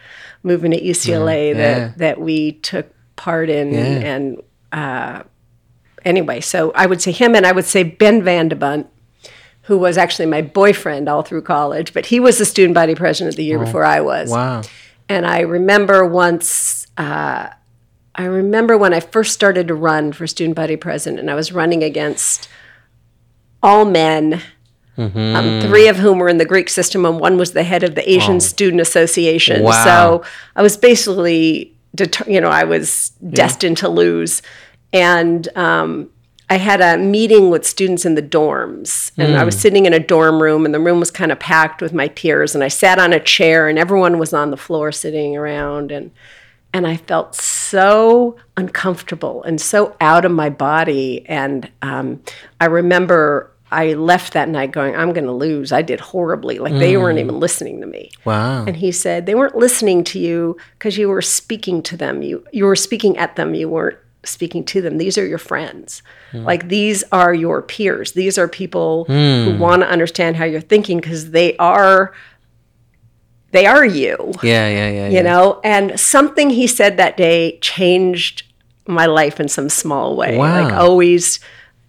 movement 0.43 0.73
at 0.75 0.81
UCLA 0.83 1.49
Yeah, 1.49 1.53
that 1.55 1.77
yeah. 1.77 1.91
that 1.97 2.21
we 2.21 2.53
took 2.53 2.87
part 3.15 3.49
in 3.49 3.73
Yeah. 3.73 3.79
and 3.81 4.41
uh, 4.71 5.23
anyway 6.05 6.39
so 6.39 6.71
I 6.73 6.85
would 6.85 7.01
say 7.01 7.11
him 7.11 7.35
and 7.35 7.45
I 7.45 7.51
would 7.51 7.65
say 7.65 7.83
Ben 7.83 8.21
Vandebunt 8.21 8.87
who 9.65 9.77
was 9.77 9.97
actually 9.97 10.27
my 10.27 10.41
boyfriend 10.41 11.09
all 11.09 11.23
through 11.23 11.41
college, 11.41 11.91
but 11.91 12.05
he 12.05 12.19
was 12.19 12.37
the 12.37 12.45
student 12.45 12.75
body 12.75 12.93
president 12.93 13.35
the 13.35 13.43
year 13.43 13.57
before 13.57 13.83
I 13.83 13.99
was. 13.99 14.29
Wow. 14.29 14.61
And 15.09 15.25
I 15.25 15.39
remember 15.39 16.05
once, 16.05 16.85
uh, 16.97 17.49
I 18.13 18.23
remember 18.23 18.77
when 18.77 18.93
I 18.93 18.99
first 18.99 19.33
started 19.33 19.67
to 19.67 19.75
run 19.75 20.13
for 20.13 20.27
student 20.27 20.55
body 20.55 20.75
president, 20.75 21.19
and 21.19 21.31
I 21.31 21.35
was 21.35 21.51
running 21.51 21.83
against 21.83 22.47
all 23.63 23.85
men, 23.85 24.41
um, 24.97 25.61
three 25.61 25.87
of 25.87 25.97
whom 25.97 26.19
were 26.19 26.29
in 26.29 26.37
the 26.37 26.45
Greek 26.45 26.69
system, 26.69 27.03
and 27.03 27.19
one 27.19 27.37
was 27.37 27.53
the 27.53 27.63
head 27.63 27.81
of 27.83 27.95
the 27.95 28.07
Asian 28.09 28.39
Student 28.39 28.81
Association. 28.81 29.63
Wow. 29.63 29.83
So 29.83 30.23
I 30.55 30.61
was 30.61 30.77
basically, 30.77 31.75
deter- 31.95 32.29
you 32.29 32.39
know, 32.39 32.49
I 32.49 32.65
was 32.65 33.09
destined 33.31 33.77
to 33.77 33.89
lose. 33.89 34.43
And 34.95 35.47
um, 35.57 36.09
I 36.49 36.57
had 36.57 36.79
a 36.79 36.97
meeting 36.97 37.49
with 37.49 37.65
students 37.65 38.05
in 38.05 38.15
the 38.15 38.21
dorms, 38.21 39.11
and 39.17 39.35
I 39.35 39.43
was 39.43 39.59
sitting 39.59 39.85
in 39.85 39.93
a 39.93 39.99
dorm 39.99 40.41
room, 40.41 40.63
and 40.63 40.73
the 40.73 40.79
room 40.79 40.99
was 40.99 41.11
kind 41.11 41.31
of 41.31 41.39
packed 41.39 41.81
with 41.81 41.91
my 41.91 42.07
peers. 42.09 42.55
And 42.55 42.63
I 42.63 42.69
sat 42.69 42.97
on 42.97 43.11
a 43.11 43.19
chair, 43.19 43.67
and 43.67 43.77
everyone 43.77 44.19
was 44.19 44.31
on 44.31 44.51
the 44.51 44.57
floor 44.57 44.91
sitting 44.91 45.35
around, 45.35 45.91
and 45.91 46.11
and 46.73 46.85
I 46.85 46.97
felt 46.97 47.35
so 47.35 48.35
uncomfortable 48.57 49.41
and 49.43 49.61
so 49.61 49.95
out 50.01 50.25
of 50.25 50.31
my 50.31 50.49
body. 50.49 51.25
And 51.27 51.69
um, 51.81 52.21
I 52.61 52.65
remember 52.65 53.51
I 53.71 53.93
left 53.93 54.33
that 54.33 54.47
night 54.47 54.71
going, 54.71 54.95
"I'm 54.95 55.13
going 55.13 55.25
to 55.25 55.33
lose. 55.33 55.71
I 55.71 55.81
did 55.81 55.99
horribly. 55.99 56.59
Like 56.59 56.73
they 56.73 56.95
weren't 56.95 57.19
even 57.19 57.39
listening 57.39 57.81
to 57.81 57.87
me." 57.87 58.11
Wow. 58.23 58.65
And 58.65 58.77
he 58.77 58.91
said, 58.91 59.25
they 59.25 59.35
weren't 59.35 59.55
listening 59.55 60.03
to 60.05 60.19
you 60.19 60.57
because 60.77 60.97
you 60.97 61.09
were 61.09 61.21
speaking 61.21 61.81
to 61.83 61.97
them. 61.97 62.21
You 62.21 62.45
you 62.53 62.65
were 62.65 62.75
speaking 62.75 63.17
at 63.17 63.35
them. 63.35 63.55
You 63.55 63.67
weren't 63.67 63.97
speaking 64.25 64.63
to 64.65 64.81
them. 64.81 64.97
These 64.97 65.17
are 65.17 65.25
your 65.25 65.37
friends. 65.37 66.01
Hmm. 66.31 66.43
Like 66.43 66.67
these 66.67 67.03
are 67.11 67.33
your 67.33 67.61
peers. 67.61 68.13
These 68.13 68.37
are 68.37 68.47
people 68.47 69.05
who 69.05 69.53
hmm. 69.53 69.59
want 69.59 69.81
to 69.81 69.89
understand 69.89 70.35
how 70.35 70.45
you're 70.45 70.61
thinking 70.61 70.99
because 70.99 71.31
they 71.31 71.55
are 71.57 72.13
they 73.51 73.65
are 73.65 73.85
you. 73.85 74.33
Yeah, 74.43 74.67
yeah, 74.67 74.89
yeah. 74.89 75.09
You 75.09 75.23
know, 75.23 75.61
and 75.63 75.97
something 75.97 76.49
he 76.49 76.67
said 76.67 76.97
that 76.97 77.15
day 77.15 77.57
changed 77.59 78.43
my 78.85 79.05
life 79.05 79.39
in 79.39 79.47
some 79.47 79.69
small 79.69 80.15
way. 80.15 80.37
Like 80.37 80.71
Wow. 80.71 80.81
always 80.81 81.39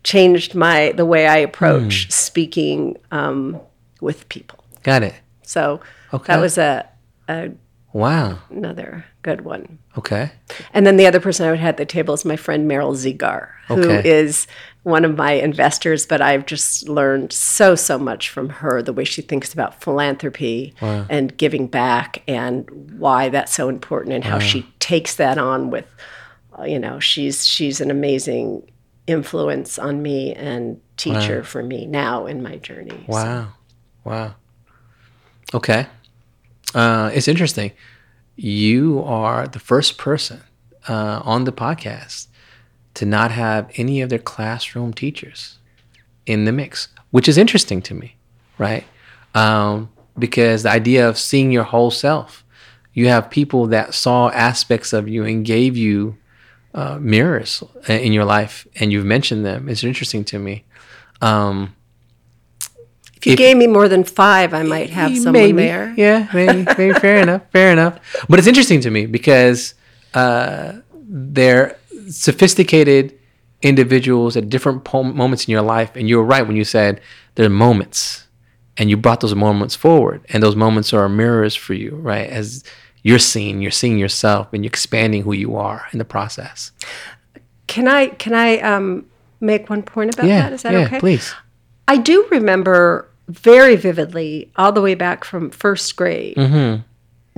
changed 0.04 0.54
my 0.54 0.92
the 0.92 1.04
way 1.04 1.26
I 1.26 1.38
approach 1.38 2.04
hmm. 2.04 2.10
speaking 2.10 2.96
um, 3.10 3.60
with 4.00 4.28
people. 4.28 4.58
Got 4.82 5.02
it. 5.02 5.14
So 5.42 5.80
Okay. 6.12 6.32
that 6.32 6.40
was 6.40 6.56
a, 6.58 6.88
a 7.28 7.50
Wow. 7.92 8.38
another 8.50 9.04
good 9.22 9.40
one. 9.40 9.78
Okay. 9.98 10.30
And 10.74 10.86
then 10.86 10.96
the 10.96 11.06
other 11.06 11.20
person 11.20 11.46
I 11.46 11.50
would 11.50 11.60
have 11.60 11.70
at 11.74 11.76
the 11.78 11.86
table 11.86 12.12
is 12.14 12.24
my 12.24 12.36
friend 12.36 12.70
Meryl 12.70 12.94
Zigar, 12.94 13.48
who 13.68 13.74
Okay. 13.90 14.08
is 14.08 14.46
one 14.82 15.04
of 15.04 15.16
my 15.16 15.32
investors, 15.32 16.06
but 16.06 16.20
I've 16.20 16.46
just 16.46 16.88
learned 16.88 17.32
so, 17.32 17.74
so 17.74 17.98
much 17.98 18.28
from 18.28 18.48
her, 18.50 18.82
the 18.82 18.92
way 18.92 19.04
she 19.04 19.22
thinks 19.22 19.52
about 19.52 19.80
philanthropy 19.82 20.74
and 20.80 21.36
giving 21.36 21.66
back 21.66 22.22
and 22.28 22.68
why 22.98 23.28
that's 23.30 23.52
so 23.54 23.68
important 23.68 24.14
and 24.14 24.22
how 24.24 24.38
she 24.38 24.66
takes 24.78 25.16
that 25.16 25.38
on 25.38 25.70
with, 25.70 25.86
uh, 26.58 26.64
you 26.64 26.78
know, 26.78 27.00
she's 27.00 27.46
she's 27.46 27.80
an 27.80 27.90
amazing 27.90 28.70
influence 29.06 29.78
on 29.78 30.02
me 30.02 30.34
and 30.34 30.80
teacher 30.96 31.42
for 31.42 31.62
me 31.62 31.86
now 31.86 32.26
in 32.26 32.42
my 32.42 32.56
journey. 32.56 33.04
So- 33.06 33.12
Wow. 33.12 33.48
Wow. 34.04 34.34
Okay. 35.54 35.86
Uh, 36.74 37.10
it's 37.14 37.28
interesting. 37.28 37.72
You 38.36 39.02
are 39.02 39.48
the 39.48 39.58
first 39.58 39.96
person 39.96 40.42
uh, 40.88 41.20
on 41.24 41.44
the 41.44 41.52
podcast 41.52 42.26
to 42.94 43.06
not 43.06 43.30
have 43.30 43.70
any 43.76 44.02
of 44.02 44.10
their 44.10 44.18
classroom 44.18 44.92
teachers 44.92 45.58
in 46.26 46.44
the 46.44 46.52
mix, 46.52 46.88
which 47.10 47.28
is 47.28 47.38
interesting 47.38 47.80
to 47.82 47.94
me, 47.94 48.16
right? 48.58 48.84
Um, 49.34 49.90
because 50.18 50.62
the 50.62 50.70
idea 50.70 51.08
of 51.08 51.18
seeing 51.18 51.50
your 51.50 51.64
whole 51.64 51.90
self, 51.90 52.44
you 52.92 53.08
have 53.08 53.30
people 53.30 53.66
that 53.68 53.94
saw 53.94 54.28
aspects 54.30 54.92
of 54.92 55.08
you 55.08 55.24
and 55.24 55.44
gave 55.44 55.76
you 55.76 56.16
uh, 56.74 56.98
mirrors 57.00 57.62
in 57.88 58.12
your 58.12 58.24
life, 58.24 58.66
and 58.76 58.92
you've 58.92 59.06
mentioned 59.06 59.44
them. 59.44 59.68
It's 59.68 59.84
interesting 59.84 60.24
to 60.26 60.38
me. 60.38 60.64
Um, 61.22 61.74
If 63.26 63.30
you 63.30 63.32
If- 63.32 63.38
gave 63.38 63.56
me 63.56 63.66
more 63.66 63.88
than 63.88 64.04
five, 64.04 64.54
I 64.54 64.62
might 64.62 64.90
have 64.90 65.16
someone 65.16 65.32
maybe. 65.32 65.62
there. 65.66 65.92
Yeah, 65.96 66.28
maybe, 66.32 66.64
maybe 66.78 66.94
fair 67.00 67.16
enough, 67.20 67.42
fair 67.52 67.72
enough. 67.72 67.94
But 68.28 68.38
it's 68.38 68.46
interesting 68.48 68.80
to 68.82 68.90
me 68.90 69.06
because 69.06 69.74
uh, 70.14 70.74
they're 71.08 71.76
sophisticated 72.08 73.18
individuals 73.62 74.36
at 74.36 74.48
different 74.48 74.84
po- 74.84 75.02
moments 75.02 75.46
in 75.48 75.52
your 75.52 75.62
life, 75.62 75.90
and 75.96 76.08
you 76.08 76.16
were 76.18 76.24
right 76.24 76.46
when 76.46 76.56
you 76.56 76.64
said 76.64 77.00
there 77.34 77.46
are 77.46 77.50
moments, 77.50 78.26
and 78.76 78.88
you 78.90 78.96
brought 78.96 79.20
those 79.20 79.34
moments 79.34 79.74
forward, 79.74 80.20
and 80.30 80.42
those 80.42 80.54
moments 80.56 80.92
are 80.92 81.08
mirrors 81.08 81.54
for 81.56 81.74
you, 81.74 81.96
right? 81.96 82.28
As 82.28 82.62
you're 83.02 83.18
seeing, 83.18 83.60
you're 83.62 83.70
seeing 83.82 83.98
yourself, 83.98 84.52
and 84.52 84.62
you're 84.64 84.68
expanding 84.70 85.22
who 85.22 85.32
you 85.32 85.56
are 85.56 85.86
in 85.92 85.98
the 85.98 86.04
process. 86.04 86.70
Can 87.66 87.88
I 87.88 88.08
can 88.08 88.34
I 88.34 88.58
um, 88.60 89.06
make 89.40 89.68
one 89.68 89.82
point 89.82 90.14
about 90.14 90.26
Yeah, 90.26 90.42
that? 90.42 90.52
Is 90.52 90.62
that 90.62 90.72
yeah, 90.72 90.86
okay? 90.86 91.00
please. 91.00 91.34
I 91.88 91.96
do 91.96 92.26
remember 92.30 93.08
very 93.28 93.76
vividly, 93.76 94.50
all 94.56 94.72
the 94.72 94.82
way 94.82 94.94
back 94.94 95.24
from 95.24 95.50
first 95.50 95.96
grade, 95.96 96.36
Mm-hmm. 96.36 96.82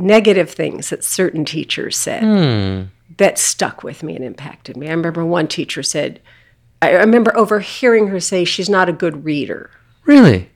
negative 0.02 0.50
things 0.50 0.90
that 0.90 1.02
certain 1.04 1.44
teachers 1.44 1.96
said 1.96 2.22
Hmm. 2.22 2.82
that 3.16 3.38
stuck 3.38 3.82
with 3.82 4.02
me 4.02 4.14
and 4.14 4.24
impacted 4.24 4.76
me. 4.76 4.86
I 4.88 4.90
remember 4.92 5.24
one 5.24 5.48
teacher 5.48 5.82
said, 5.82 6.20
I 6.80 6.92
remember 6.92 7.36
overhearing 7.36 8.08
her 8.08 8.20
say 8.20 8.44
she's 8.44 8.68
not 8.70 8.88
a 8.88 8.92
good 8.92 9.24
reader. 9.24 9.70
Really? 10.04 10.50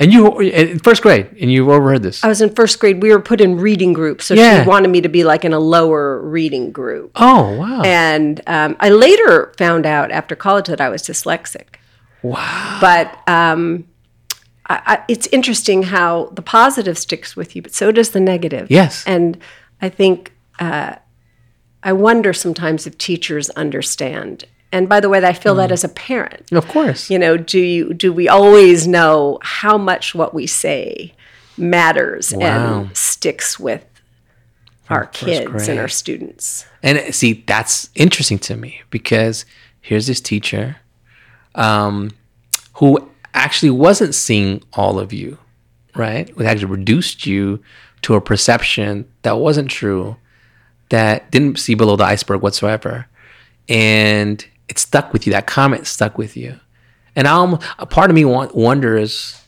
And 0.00 0.12
you 0.12 0.40
in 0.40 0.80
first 0.80 1.02
grade, 1.02 1.28
and 1.40 1.52
you 1.52 1.70
overheard 1.70 2.02
this. 2.02 2.24
I 2.24 2.26
was 2.28 2.40
in 2.42 2.52
first 2.52 2.80
grade. 2.80 3.00
We 3.00 3.10
were 3.12 3.20
put 3.20 3.40
in 3.40 3.56
reading 3.58 3.92
groups, 3.92 4.24
so 4.26 4.34
Yeah. 4.34 4.64
she 4.64 4.68
wanted 4.68 4.88
me 4.88 5.00
to 5.02 5.08
be 5.08 5.22
like 5.22 5.44
in 5.44 5.52
a 5.52 5.60
lower 5.60 6.20
reading 6.20 6.72
group. 6.72 7.12
Oh 7.14 7.56
wow! 7.56 7.82
And 7.82 8.40
um, 8.48 8.76
I 8.80 8.88
later 8.90 9.52
found 9.56 9.86
out 9.86 10.10
after 10.10 10.34
college 10.34 10.66
that 10.66 10.80
I 10.80 10.88
was 10.88 11.02
dyslexic. 11.02 11.76
Wow. 12.22 12.78
But 12.80 13.16
um, 13.28 13.84
I, 14.66 14.82
I, 14.86 15.04
it's 15.08 15.26
interesting 15.28 15.84
how 15.84 16.26
the 16.32 16.42
positive 16.42 16.96
sticks 16.96 17.36
with 17.36 17.54
you, 17.54 17.62
but 17.62 17.74
so 17.74 17.92
does 17.92 18.10
the 18.10 18.20
negative. 18.20 18.70
Yes. 18.70 19.04
And 19.06 19.38
I 19.82 19.88
think 19.88 20.32
uh, 20.58 20.96
I 21.82 21.92
wonder 21.92 22.32
sometimes 22.32 22.86
if 22.86 22.96
teachers 22.96 23.50
understand. 23.50 24.44
And 24.72 24.88
by 24.88 25.00
the 25.00 25.08
way, 25.08 25.22
I 25.24 25.32
feel 25.34 25.54
that 25.56 25.70
as 25.70 25.84
a 25.84 25.88
parent. 25.88 26.50
Of 26.52 26.66
course. 26.66 27.10
You 27.10 27.18
know, 27.18 27.36
do 27.36 27.60
you 27.60 27.94
do 27.94 28.12
we 28.12 28.28
always 28.28 28.88
know 28.88 29.38
how 29.42 29.78
much 29.78 30.14
what 30.14 30.34
we 30.34 30.46
say 30.46 31.14
matters 31.56 32.32
Wow. 32.34 32.80
and 32.82 32.96
sticks 32.96 33.60
with 33.60 33.84
our 34.90 35.06
kids 35.06 35.46
grade. 35.48 35.68
and 35.68 35.78
our 35.78 35.88
students? 35.88 36.66
And 36.82 36.98
uh, 36.98 37.12
see, 37.12 37.44
that's 37.46 37.90
interesting 37.94 38.38
to 38.40 38.56
me 38.56 38.82
because 38.90 39.44
here's 39.80 40.06
this 40.06 40.20
teacher 40.20 40.76
um, 41.54 42.10
who 42.74 43.08
actually 43.34 43.70
wasn't 43.70 44.14
seeing 44.14 44.62
all 44.72 44.98
of 44.98 45.12
you, 45.12 45.38
right? 45.94 46.28
Who 46.30 46.44
actually 46.44 46.66
reduced 46.66 47.26
you 47.26 47.62
to 48.02 48.14
a 48.14 48.20
perception 48.20 49.08
that 49.22 49.38
wasn't 49.38 49.70
true, 49.70 50.16
that 50.90 51.30
didn't 51.30 51.58
see 51.58 51.74
below 51.74 51.96
the 51.96 52.04
iceberg 52.04 52.42
whatsoever. 52.42 53.06
And 53.68 54.44
it 54.68 54.78
stuck 54.78 55.12
with 55.12 55.26
you. 55.26 55.32
That 55.32 55.46
comment 55.46 55.86
stuck 55.86 56.16
with 56.18 56.36
you. 56.36 56.60
And 57.16 57.26
I'm, 57.28 57.58
a 57.78 57.86
part 57.86 58.10
of 58.10 58.14
me 58.14 58.24
wonders 58.24 59.40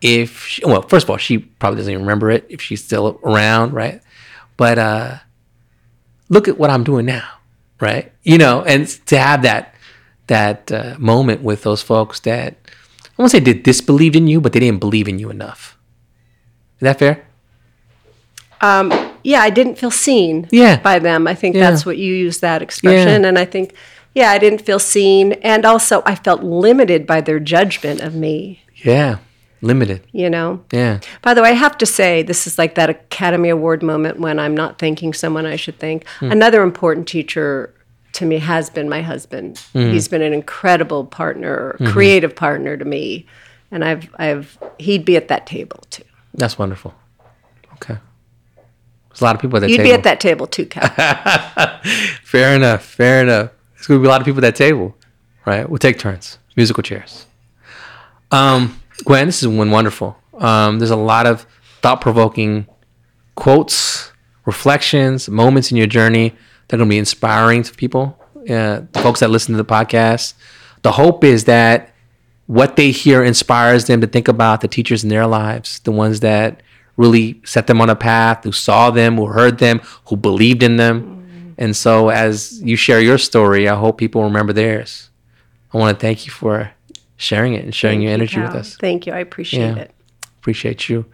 if, 0.00 0.46
she, 0.46 0.64
well, 0.64 0.82
first 0.82 1.04
of 1.04 1.10
all, 1.10 1.16
she 1.16 1.38
probably 1.38 1.78
doesn't 1.78 1.92
even 1.92 2.04
remember 2.04 2.30
it 2.30 2.46
if 2.48 2.60
she's 2.62 2.82
still 2.82 3.20
around, 3.24 3.72
right? 3.72 4.00
But, 4.56 4.78
uh, 4.78 5.18
look 6.30 6.48
at 6.48 6.56
what 6.56 6.70
I'm 6.70 6.84
doing 6.84 7.04
now, 7.04 7.28
right? 7.80 8.10
You 8.22 8.38
know, 8.38 8.62
and 8.62 8.88
to 9.06 9.18
have 9.18 9.42
that 9.42 9.74
that 10.28 10.70
uh, 10.70 10.94
moment 10.96 11.42
with 11.42 11.64
those 11.64 11.82
folks 11.82 12.20
that 12.20 12.56
won't 13.20 13.30
say 13.32 13.38
they 13.40 13.54
disbelieved 13.54 14.16
in 14.16 14.26
you, 14.26 14.40
but 14.40 14.52
they 14.52 14.60
didn't 14.60 14.80
believe 14.80 15.06
in 15.08 15.18
you 15.18 15.30
enough. 15.30 15.76
Is 16.76 16.80
that 16.86 16.98
fair? 16.98 17.24
Um, 18.60 18.92
yeah, 19.24 19.40
I 19.40 19.50
didn't 19.50 19.76
feel 19.76 19.90
seen 19.90 20.48
Yeah. 20.50 20.80
by 20.80 20.98
them. 20.98 21.26
I 21.26 21.34
think 21.34 21.54
Yeah. 21.56 21.70
that's 21.70 21.86
what 21.86 21.96
you 21.98 22.14
use 22.14 22.40
that 22.40 22.62
expression. 22.62 23.24
And 23.24 23.38
I 23.38 23.44
think, 23.44 23.72
yeah, 24.14 24.30
I 24.30 24.38
didn't 24.38 24.62
feel 24.62 24.78
seen. 24.78 25.32
And 25.42 25.64
also, 25.64 26.02
I 26.04 26.14
felt 26.14 26.42
limited 26.42 27.06
by 27.06 27.20
their 27.20 27.40
judgment 27.40 28.00
of 28.00 28.14
me, 28.14 28.60
Yeah, 28.84 29.16
limited. 29.62 30.02
you 30.12 30.28
know? 30.30 30.60
Yeah, 30.72 30.98
By 31.22 31.32
the 31.34 31.42
way, 31.42 31.50
I 31.50 31.54
have 31.54 31.78
to 31.78 31.86
say, 31.86 32.22
this 32.22 32.46
is 32.46 32.58
like 32.58 32.74
that 32.74 32.90
Academy 32.90 33.48
Award 33.48 33.82
moment 33.82 34.18
when 34.20 34.38
I'm 34.38 34.54
not 34.56 34.78
thanking 34.78 35.12
someone 35.14 35.46
I 35.46 35.56
should 35.56 35.78
thank. 35.78 36.04
Another 36.20 36.62
important 36.62 37.06
teacher 37.06 37.72
to 38.20 38.26
me 38.26 38.38
has 38.38 38.68
been 38.70 38.88
my 38.88 39.00
husband. 39.02 39.60
He's 39.72 40.06
been 40.08 40.20
an 40.22 40.32
incredible 40.32 41.04
partner, 41.06 41.76
creative 41.86 42.36
partner 42.36 42.76
to 42.76 42.84
me. 42.84 43.26
And 43.70 43.82
I've, 43.84 44.08
I've, 44.18 44.58
he'd 44.78 45.04
be 45.04 45.16
at 45.16 45.28
that 45.28 45.46
table 45.46 45.82
too. 45.90 46.04
that's 46.34 46.58
wonderful. 46.58 46.94
Okay, 47.74 47.96
there's 49.08 49.20
a 49.22 49.24
lot 49.24 49.34
of 49.34 49.40
people 49.40 49.56
at 49.56 49.60
that 49.60 49.70
You'd 49.70 49.78
table. 49.78 49.88
be 49.88 49.94
at 49.94 50.02
that 50.04 50.20
table 50.20 50.46
too, 50.46 50.66
Cal. 50.66 50.86
Fair 52.22 52.54
enough. 52.54 52.84
Fair 52.84 53.22
enough. 53.22 53.50
There's 53.74 53.86
going 53.86 54.00
to 54.00 54.02
be 54.02 54.06
a 54.06 54.10
lot 54.10 54.20
of 54.20 54.26
people 54.26 54.38
at 54.44 54.48
that 54.52 54.56
table, 54.56 54.94
right? 55.46 55.66
We'll 55.68 55.78
take 55.78 55.98
turns. 55.98 56.38
Musical 56.56 56.82
chairs. 56.82 57.24
Um, 58.30 58.80
Gwyn, 59.04 59.26
this 59.26 59.40
has 59.40 59.50
been 59.50 59.70
wonderful. 59.70 60.16
Um, 60.38 60.78
there's 60.78 60.90
a 60.90 60.96
lot 60.96 61.26
of 61.26 61.46
thought 61.80 62.00
provoking 62.02 62.66
quotes, 63.36 64.12
reflections, 64.44 65.28
moments 65.30 65.70
in 65.70 65.78
your 65.78 65.86
journey 65.86 66.34
that 66.70 66.76
are 66.76 66.78
going 66.78 66.88
to 66.88 66.94
be 66.94 66.98
inspiring 66.98 67.64
to 67.64 67.74
people, 67.74 68.16
uh, 68.48 68.82
the 68.92 69.00
folks 69.02 69.20
that 69.20 69.28
listen 69.30 69.52
to 69.54 69.58
the 69.62 69.64
podcast. 69.64 70.34
The 70.82 70.92
hope 70.92 71.24
is 71.24 71.44
that 71.44 71.92
what 72.46 72.76
they 72.76 72.92
hear 72.92 73.22
inspires 73.24 73.86
them 73.86 74.00
to 74.00 74.06
think 74.06 74.28
about 74.28 74.60
the 74.60 74.68
teachers 74.68 75.02
in 75.02 75.10
their 75.10 75.26
lives, 75.26 75.80
the 75.80 75.90
ones 75.90 76.20
that 76.20 76.62
really 76.96 77.40
set 77.44 77.66
them 77.66 77.80
on 77.80 77.90
a 77.90 77.96
path, 77.96 78.44
who 78.44 78.52
saw 78.52 78.90
them, 78.90 79.16
who 79.16 79.26
heard 79.26 79.58
them, 79.58 79.80
who 80.06 80.16
believed 80.16 80.62
in 80.62 80.76
them. 80.76 81.54
And 81.58 81.74
so, 81.76 82.08
as 82.08 82.62
you 82.62 82.76
share 82.76 83.00
your 83.00 83.18
story, 83.18 83.68
I 83.68 83.74
hope 83.74 83.98
people 83.98 84.22
remember 84.22 84.52
theirs. 84.52 85.10
I 85.74 85.78
want 85.78 85.98
to 85.98 86.00
thank 86.00 86.24
you 86.24 86.32
for 86.32 86.70
sharing 87.16 87.54
it 87.54 87.64
and 87.64 87.74
sharing 87.74 87.98
Thank 87.98 88.02
your 88.04 88.10
you, 88.10 88.14
energy 88.14 88.40
with 88.40 88.54
us. 88.54 88.76
Thank 88.76 89.06
you. 89.06 89.12
I 89.12 89.18
appreciate 89.18 89.60
Yeah. 89.76 89.82
it. 89.82 89.90
Appreciate 90.38 90.88
you. 90.88 91.04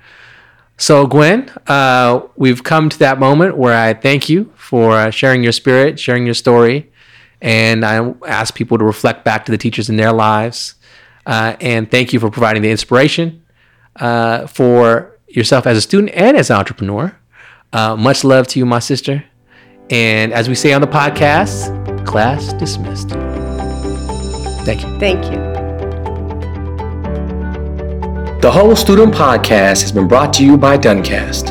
So, 0.79 1.07
Gwyn, 1.07 1.51
uh, 1.67 2.21
we've 2.37 2.63
come 2.63 2.89
to 2.91 2.99
that 2.99 3.19
moment 3.19 3.57
where 3.57 3.77
I 3.77 3.95
thank 3.95 4.29
you 4.29 4.53
for 4.57 4.93
uh, 4.93 5.11
sharing 5.11 5.43
your 5.43 5.53
spirit, 5.53 5.99
sharing 5.99 6.27
your 6.27 6.35
story, 6.35 6.91
and 7.41 7.85
I 7.85 8.13
ask 8.27 8.55
people 8.55 8.77
to 8.79 8.85
reflect 8.85 9.25
back 9.25 9.47
to 9.47 9.53
the 9.53 9.59
teachers 9.59 9.89
in 9.89 9.97
their 9.97 10.13
lives. 10.13 10.75
Uh, 11.25 11.57
and 11.61 11.91
thank 11.91 12.13
you 12.13 12.21
for 12.21 12.31
providing 12.31 12.63
the 12.63 12.71
inspiration 12.71 13.43
uh, 13.97 14.47
for 14.47 15.19
yourself 15.29 15.67
as 15.67 15.77
a 15.77 15.81
student 15.81 16.13
and 16.15 16.37
as 16.37 16.51
an 16.51 16.57
entrepreneur. 16.57 17.17
Uh, 17.73 17.97
much 17.97 18.23
love 18.23 18.47
to 18.49 18.59
you, 18.59 18.67
my 18.67 18.79
sister. 18.79 19.25
And 19.91 20.33
as 20.33 20.49
we 20.49 20.55
say 20.55 20.73
on 20.73 20.81
the 20.81 20.87
podcast, 20.87 22.07
class 22.07 22.53
dismissed. 22.55 23.11
Thank 24.65 24.83
you. 24.83 24.99
Thank 24.99 25.33
you. 25.33 25.56
The 28.47 28.53
Whole 28.53 28.77
Student 28.77 29.13
Podcast 29.13 29.83
has 29.83 29.91
been 29.91 30.07
brought 30.07 30.33
to 30.35 30.45
you 30.45 30.57
by 30.57 30.79
Duncast. 30.79 31.49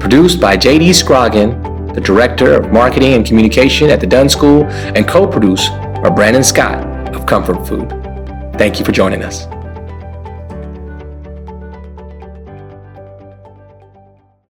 Produced 0.00 0.40
by 0.40 0.56
JD 0.56 0.88
Scroggin, 0.88 1.94
the 1.94 2.00
Director 2.00 2.54
of 2.54 2.72
Marketing 2.72 3.12
and 3.12 3.24
Communication 3.24 3.88
at 3.88 4.00
the 4.00 4.06
Dunn 4.08 4.28
School, 4.28 4.64
and 4.64 5.06
co 5.06 5.28
produced 5.28 5.70
by 5.70 6.10
Brandon 6.10 6.42
Scott 6.42 6.84
of 7.14 7.24
Comfort 7.24 7.64
Food. 7.68 7.88
Thank 8.58 8.80
you 8.80 8.84
for 8.84 8.90
joining 8.90 9.22
us. 9.22 9.46